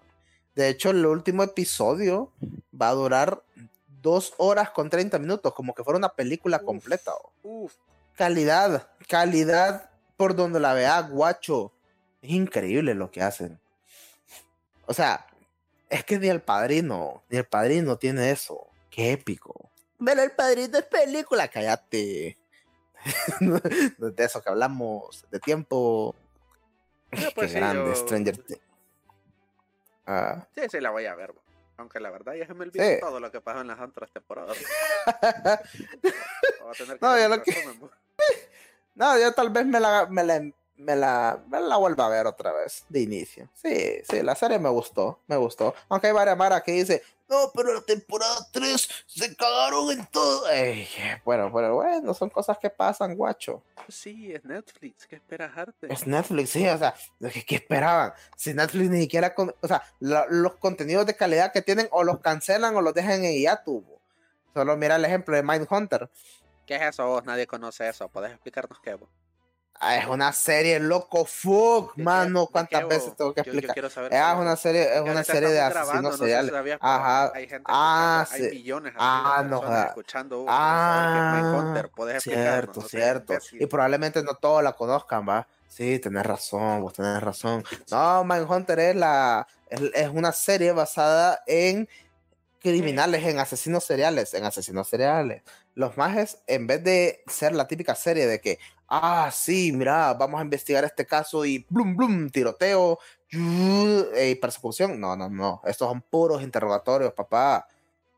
[0.55, 2.31] De hecho, el último episodio
[2.79, 3.43] va a durar
[4.01, 7.11] dos horas con 30 minutos, como que fuera una película completa.
[8.15, 11.71] Calidad, calidad por donde la vea, guacho.
[12.21, 13.59] Es increíble lo que hacen.
[14.85, 15.25] O sea,
[15.89, 18.67] es que ni el padrino, ni el padrino tiene eso.
[18.89, 19.69] Qué épico.
[19.99, 22.37] Ver el padrino es película, cállate.
[23.39, 26.15] de eso que hablamos, de tiempo.
[27.35, 28.61] pues Qué grande, Stranger Things.
[30.05, 30.45] Ah.
[30.55, 31.33] Sí, sí, la voy a ver.
[31.77, 34.57] Aunque la verdad ya se me olvidó todo lo que pasó en las otras temporadas.
[37.01, 37.55] no, yo lo que...
[38.95, 40.41] no, yo tal vez me la, me la,
[40.77, 43.49] me la, me la vuelva a ver otra vez, de inicio.
[43.53, 45.73] Sí, sí, la serie me gustó, me gustó.
[45.89, 50.45] Aunque hay varias maras que dice, no, pero la temporada 3 se cagaron en todo.
[51.25, 53.63] bueno, pero bueno, son cosas que pasan, guacho.
[53.87, 55.91] Sí, es Netflix, ¿qué esperas, Arte?
[55.91, 56.93] Es Netflix, sí, o sea,
[57.47, 58.13] ¿qué, esperaban?
[58.35, 62.19] Si Netflix ni siquiera, con, o sea, los contenidos de calidad que tienen o los
[62.19, 63.99] cancelan o los dejan en tuvo.
[64.53, 66.09] Solo mira el ejemplo de Mindhunter.
[66.65, 67.25] ¿Qué es eso vos?
[67.25, 68.07] Nadie conoce eso.
[68.07, 69.09] ¿Puedes explicarnos qué vos?
[69.85, 72.47] Ah, es una serie loco fuck, mano.
[72.47, 73.77] ¿Cuántas veces tengo que explicar?
[73.77, 76.77] es una serie, es una serie de asesinos seriales.
[76.79, 77.31] Ajá.
[77.35, 80.45] Hay gente ah, hay millones ah, no, escuchando.
[80.47, 81.83] Ah,
[82.19, 83.33] cierto, cierto.
[83.51, 85.45] y probablemente no todos la conozcan, va.
[85.67, 87.63] Sí, tenés razón, vos tenés razón.
[87.91, 91.89] No, Mindhunter es la es, es una serie basada en
[92.61, 95.43] criminales, en asesinos seriales, en asesinos seriales.
[95.75, 100.39] Los mages, en vez de ser la típica serie de que ah, sí, mira, vamos
[100.39, 102.99] a investigar este caso y blum, blum, tiroteo
[103.31, 104.99] y persecución.
[104.99, 105.61] No, no, no.
[105.65, 107.67] Estos son puros interrogatorios, papá.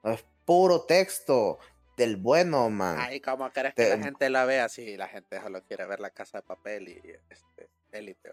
[0.04, 1.60] Es puro texto
[1.98, 2.98] del bueno, man.
[3.00, 4.98] Ay, ¿cómo crees que la gente la vea así?
[4.98, 8.32] La gente solo quiere ver la casa de papel y este, élite.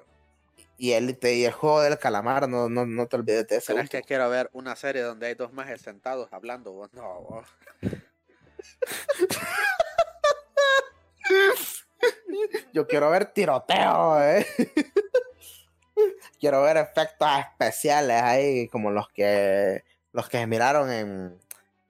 [0.76, 3.74] Y élite y el juego del calamar, no, no, no te olvides de eso.
[3.74, 6.90] ¿Crees que quiero ver una serie donde hay dos majes sentados hablando?
[6.92, 7.42] No.
[12.72, 14.46] Yo quiero ver tiroteo, eh.
[16.40, 21.38] quiero ver efectos especiales ahí, como los que los que miraron en,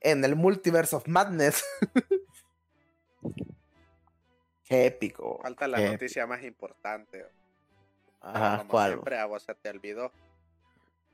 [0.00, 1.64] en el Multiverse of Madness.
[4.64, 5.40] Qué épico.
[5.42, 7.26] Falta la noticia más importante.
[8.20, 8.92] Ajá, ¿cuál?
[8.92, 10.12] Siempre a vos se te olvidó.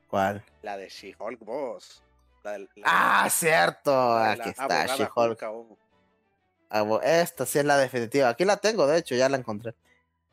[0.08, 0.44] ¿Cuál?
[0.62, 2.02] La de She-Hulk, vos.
[2.84, 4.16] ah, cierto.
[4.16, 5.42] Aquí está, She-Hulk.
[6.70, 8.28] Ah, esta sí es la definitiva.
[8.28, 9.74] Aquí la tengo, de hecho, ya la encontré.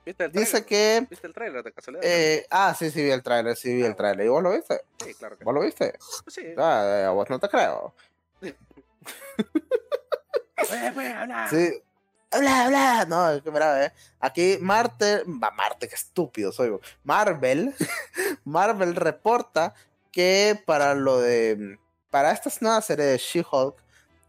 [0.06, 1.08] ¿Viste el Dice que.
[1.10, 2.04] ¿Viste el trailer de casualidad?
[2.06, 4.28] Eh, ah, sí, sí, vi el trailer, sí, vi el trailer.
[4.28, 4.82] ¿Y vos lo viste?
[5.04, 5.98] Sí, claro que ¿Vos lo viste?
[6.28, 6.54] Sí.
[6.58, 7.96] Ah, eh, a vos no te creo.
[8.42, 8.54] Oye,
[10.94, 11.50] pues, habla.
[11.50, 11.82] Sí.
[12.32, 13.06] Habla, habla.
[13.06, 13.94] No, es que mira, eh.
[14.20, 15.24] Aquí Marte.
[15.26, 16.78] Marte, qué estúpido soy.
[17.04, 17.74] Marvel.
[18.44, 19.74] Marvel reporta
[20.12, 21.80] que para lo de.
[22.12, 23.76] Para esta nueva serie de She-Hulk.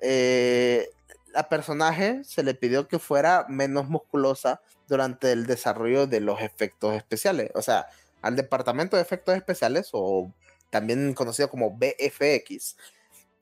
[0.00, 0.90] Eh,
[1.37, 6.95] la personaje se le pidió que fuera menos musculosa durante el desarrollo de los efectos
[6.95, 7.51] especiales.
[7.55, 7.87] O sea,
[8.22, 10.32] al departamento de efectos especiales, o
[10.70, 12.76] también conocido como BFX,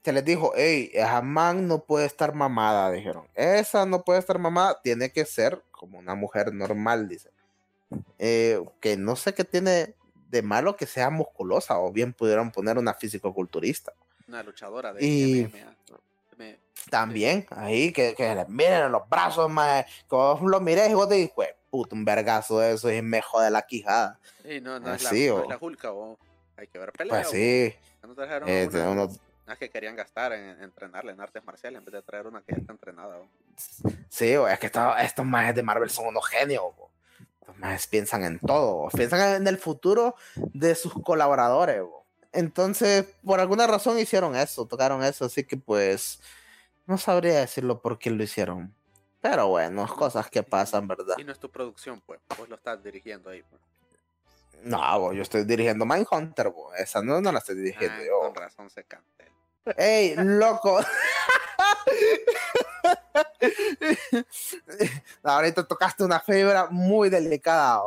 [0.04, 3.28] se les dijo, hey, esa man no puede estar mamada, dijeron.
[3.34, 7.30] Esa no puede estar mamada, tiene que ser como una mujer normal, dice.
[8.18, 9.94] Eh, que no sé qué tiene
[10.30, 13.92] de malo que sea musculosa, o bien pudieron poner una físico-culturista.
[14.26, 15.76] Una luchadora de Y- MMA.
[16.36, 16.58] Me-
[16.90, 21.14] También, ahí, que, que miren los brazos, más que vos lo mires y vos te
[21.14, 24.18] dices, "Jue puto, un vergazo de eso y me jode la quijada.
[24.44, 26.18] Sí, no, no, es la, Así, no es la Hulka, o
[26.56, 27.14] hay que ver pelea.
[27.14, 29.08] Pues sí, No trajeron eh, una- uno-
[29.46, 32.40] es que querían gastar en, en entrenarle en artes marciales en vez de traer una
[32.42, 33.16] que ya está entrenada.
[33.18, 33.28] o.
[34.08, 36.62] sí, o es que esta- estos majes de Marvel son unos genios.
[36.76, 36.90] bo.
[37.40, 41.80] Estos majes piensan en todo, piensan en el futuro de sus colaboradores.
[41.82, 42.03] bo.
[42.34, 46.20] Entonces, por alguna razón hicieron eso, tocaron eso, así que pues
[46.86, 48.74] no sabría decirlo por qué lo hicieron.
[49.20, 51.14] Pero bueno, cosas que pasan, ¿verdad?
[51.16, 52.20] Y no es tu producción, pues.
[52.36, 53.42] Vos lo estás dirigiendo ahí.
[53.42, 53.62] Pues.
[54.64, 56.74] No, bo, yo estoy dirigiendo Mindhunter, bo.
[56.74, 58.20] esa no, no la estoy dirigiendo Ah, yo.
[58.20, 59.30] Con razón se cante.
[59.78, 60.78] ¡Ey, loco!
[65.22, 67.80] Ahorita tocaste una fibra muy delicada.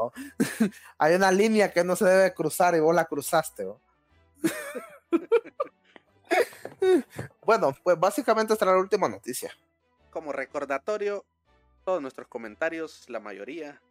[0.97, 3.65] Hay una línea que no se debe cruzar y vos la cruzaste.
[3.65, 3.79] ¿o?
[7.45, 9.51] bueno, pues básicamente esta era la última noticia.
[10.09, 11.25] Como recordatorio,
[11.85, 13.81] todos nuestros comentarios, la mayoría,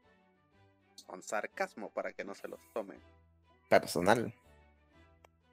[0.95, 3.01] son sarcasmo para que no se los tomen.
[3.69, 4.35] Personal.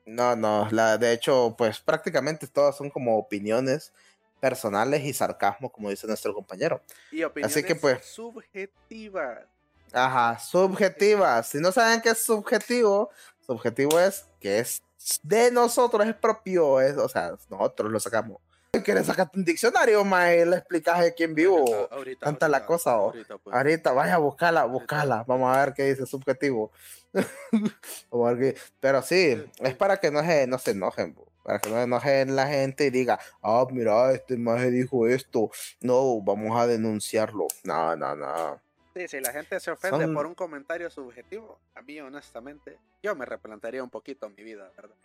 [0.05, 3.93] No, no, la, de hecho, pues prácticamente todas son como opiniones
[4.41, 6.81] personales y sarcasmo, como dice nuestro compañero.
[7.11, 9.45] Y opiniones que, pues, subjetivas.
[9.93, 11.41] Ajá, subjetiva.
[11.43, 13.11] Si no saben qué es subjetivo,
[13.45, 14.81] subjetivo es que es
[15.23, 18.37] de nosotros, es propio, es, o sea, nosotros lo sacamos.
[18.83, 20.45] ¿Quieres sacarte un diccionario, mae?
[20.47, 21.61] Le explicas aquí en vivo.
[21.63, 23.55] Bueno, ahorita, tanta la ahorita, cosa, o- ahorita, pues.
[23.55, 25.23] Ahorita, vaya a buscarla, buscarla.
[25.27, 26.71] Vamos a ver qué dice subjetivo.
[28.09, 31.27] Vamos a ver qué- Pero sí, es para que no se, no se enojen, bo,
[31.43, 35.51] para que no se enojen la gente y diga, ah, mira, este maje dijo esto.
[35.81, 37.45] No, vamos a denunciarlo.
[37.63, 38.59] No, no, no.
[38.93, 43.15] Sí, si la gente se ofende Son- por un comentario subjetivo, a mí honestamente, yo
[43.15, 44.95] me replantearía un poquito mi vida, ¿verdad?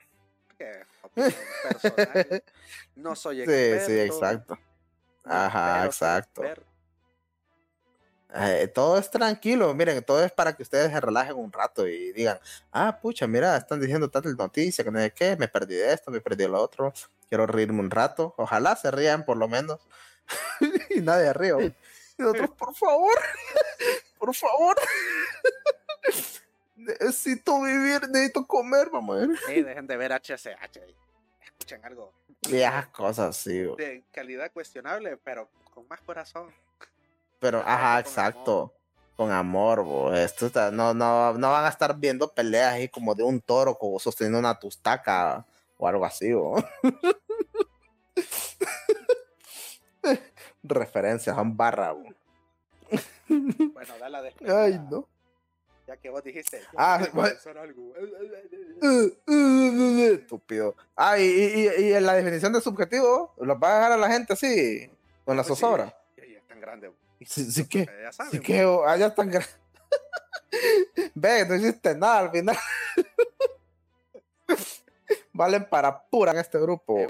[1.03, 2.43] Opinión personal,
[2.97, 3.87] no soy Sí, experto.
[3.87, 4.59] sí, exacto.
[5.25, 6.43] no Ajá, exacto.
[8.35, 12.13] Eh, todo es tranquilo, miren, todo es para que ustedes se relajen un rato y
[12.13, 12.39] digan,
[12.73, 16.11] ah, pucha, mira, están diciendo tanta noticia, que no sé qué, me perdí de esto,
[16.11, 16.93] me perdí de lo otro,
[17.27, 19.81] quiero reírme un rato, ojalá se rían por lo menos.
[20.91, 21.75] y nadie ríe.
[22.19, 23.19] Y nosotros, por favor,
[24.19, 24.77] por favor.
[26.77, 29.39] necesito vivir, necesito comer, ver.
[29.47, 30.79] Sí, dejen de ver HCH.
[31.43, 32.13] Escuchen algo
[32.49, 33.59] Viejas cosas, sí.
[33.77, 36.53] de calidad cuestionable, pero con más corazón.
[37.41, 38.75] Pero, ajá, con exacto.
[39.17, 40.15] Con amor, bo.
[40.15, 43.77] Esto está- no, no, no van a estar viendo peleas ahí como de un toro
[43.77, 45.45] como sosteniendo una tustaca
[45.77, 46.57] o algo así, bo.
[50.63, 52.05] Referencias, son barra, bo.
[53.29, 54.63] Bueno, da la despedida.
[54.65, 55.07] Ay, no.
[55.87, 56.61] Ya que vos dijiste.
[56.77, 57.01] Ah,
[59.27, 60.75] Estúpido.
[60.97, 64.11] Ah, y, y, y en la definición de subjetivo, ¿los va a dejar a la
[64.11, 64.91] gente así?
[65.25, 65.95] Con la Pues sí, zozobra.
[66.17, 66.93] ya- ya es tan grande.
[67.27, 67.87] Sí, sí que.
[68.03, 68.29] Ya saben.
[68.29, 69.47] Así que oh, allá están gra-
[71.15, 72.57] Ve, no hiciste nada al final.
[75.33, 77.07] Valen para pura en este grupo.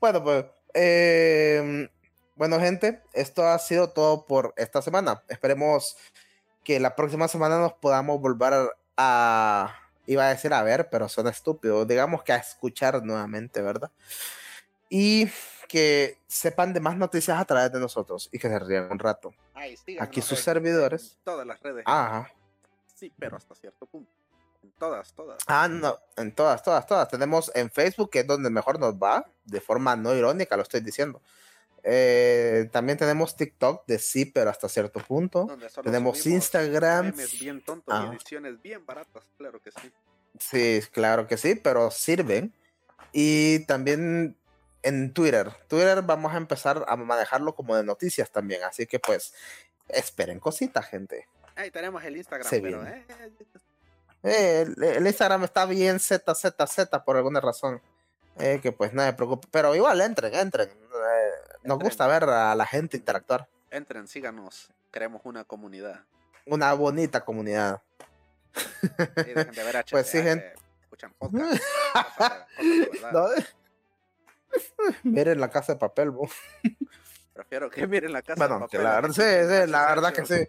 [0.00, 0.44] bueno, pues.
[0.74, 1.88] eh,
[2.36, 5.22] bueno, gente, esto ha sido todo por esta semana.
[5.28, 5.96] Esperemos
[6.62, 9.74] que la próxima semana nos podamos volver a.
[10.06, 11.84] Iba a decir a ver, pero suena estúpido.
[11.84, 13.90] Digamos que a escuchar nuevamente, ¿verdad?
[14.88, 15.28] Y
[15.66, 19.34] que sepan de más noticias a través de nosotros y que se rían un rato.
[19.54, 21.16] Ay, aquí sus servidores.
[21.18, 21.82] en Todas las redes.
[21.86, 22.30] Ajá.
[22.94, 24.10] Sí, pero hasta cierto punto.
[24.62, 25.38] En todas, todas.
[25.46, 27.08] Ah, no, en todas, todas, todas.
[27.08, 30.80] Tenemos en Facebook, que es donde mejor nos va, de forma no irónica, lo estoy
[30.80, 31.20] diciendo.
[31.88, 35.46] Eh, también tenemos TikTok de sí, pero hasta cierto punto.
[35.84, 37.06] Tenemos Instagram.
[37.06, 38.08] Memes bien tontos Ah.
[38.10, 39.92] y ediciones bien baratas, claro que sí.
[40.40, 42.52] Sí, claro que sí, pero sirven.
[43.12, 44.36] Y también
[44.82, 45.52] en Twitter.
[45.68, 48.64] Twitter vamos a empezar a manejarlo como de noticias también.
[48.64, 49.32] Así que pues
[49.88, 51.28] esperen cositas, gente.
[51.54, 53.06] Ahí tenemos el Instagram, pero eh,
[54.24, 57.80] Eh, el, el Instagram está bien ZZZ por alguna razón.
[58.38, 59.46] Eh, que pues no me preocupe.
[59.52, 60.68] Pero igual entren, entren.
[61.66, 63.48] Nos gusta ver a la gente interactuar.
[63.70, 64.70] entren, síganos.
[64.92, 66.04] Queremos una comunidad.
[66.46, 67.82] Una bonita comunidad.
[69.16, 70.54] Y dejen de ver Pues sí, gente.
[70.82, 71.60] Escuchan podcast.
[71.92, 73.12] cosas de- cosas de verdad.
[73.12, 73.28] No.
[75.02, 76.28] Miren la casa de papel, bo.
[77.34, 78.38] Prefiero que miren la casa.
[78.38, 80.48] Bueno, de que papel la a verdad, sí, sí, la verdad que sí.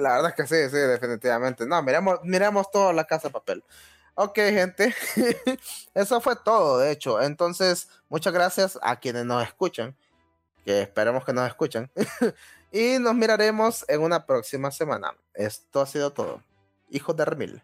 [0.00, 1.66] La verdad que sí, sí, definitivamente.
[1.66, 3.62] No, miremos, miremos toda la casa de papel.
[4.16, 4.92] Ok, gente.
[5.94, 7.20] Eso fue todo, de hecho.
[7.22, 9.94] Entonces, muchas gracias a quienes nos escuchan.
[10.66, 11.92] Que esperemos que nos escuchen.
[12.72, 15.16] y nos miraremos en una próxima semana.
[15.32, 16.42] Esto ha sido todo.
[16.90, 17.62] Hijos de Remil.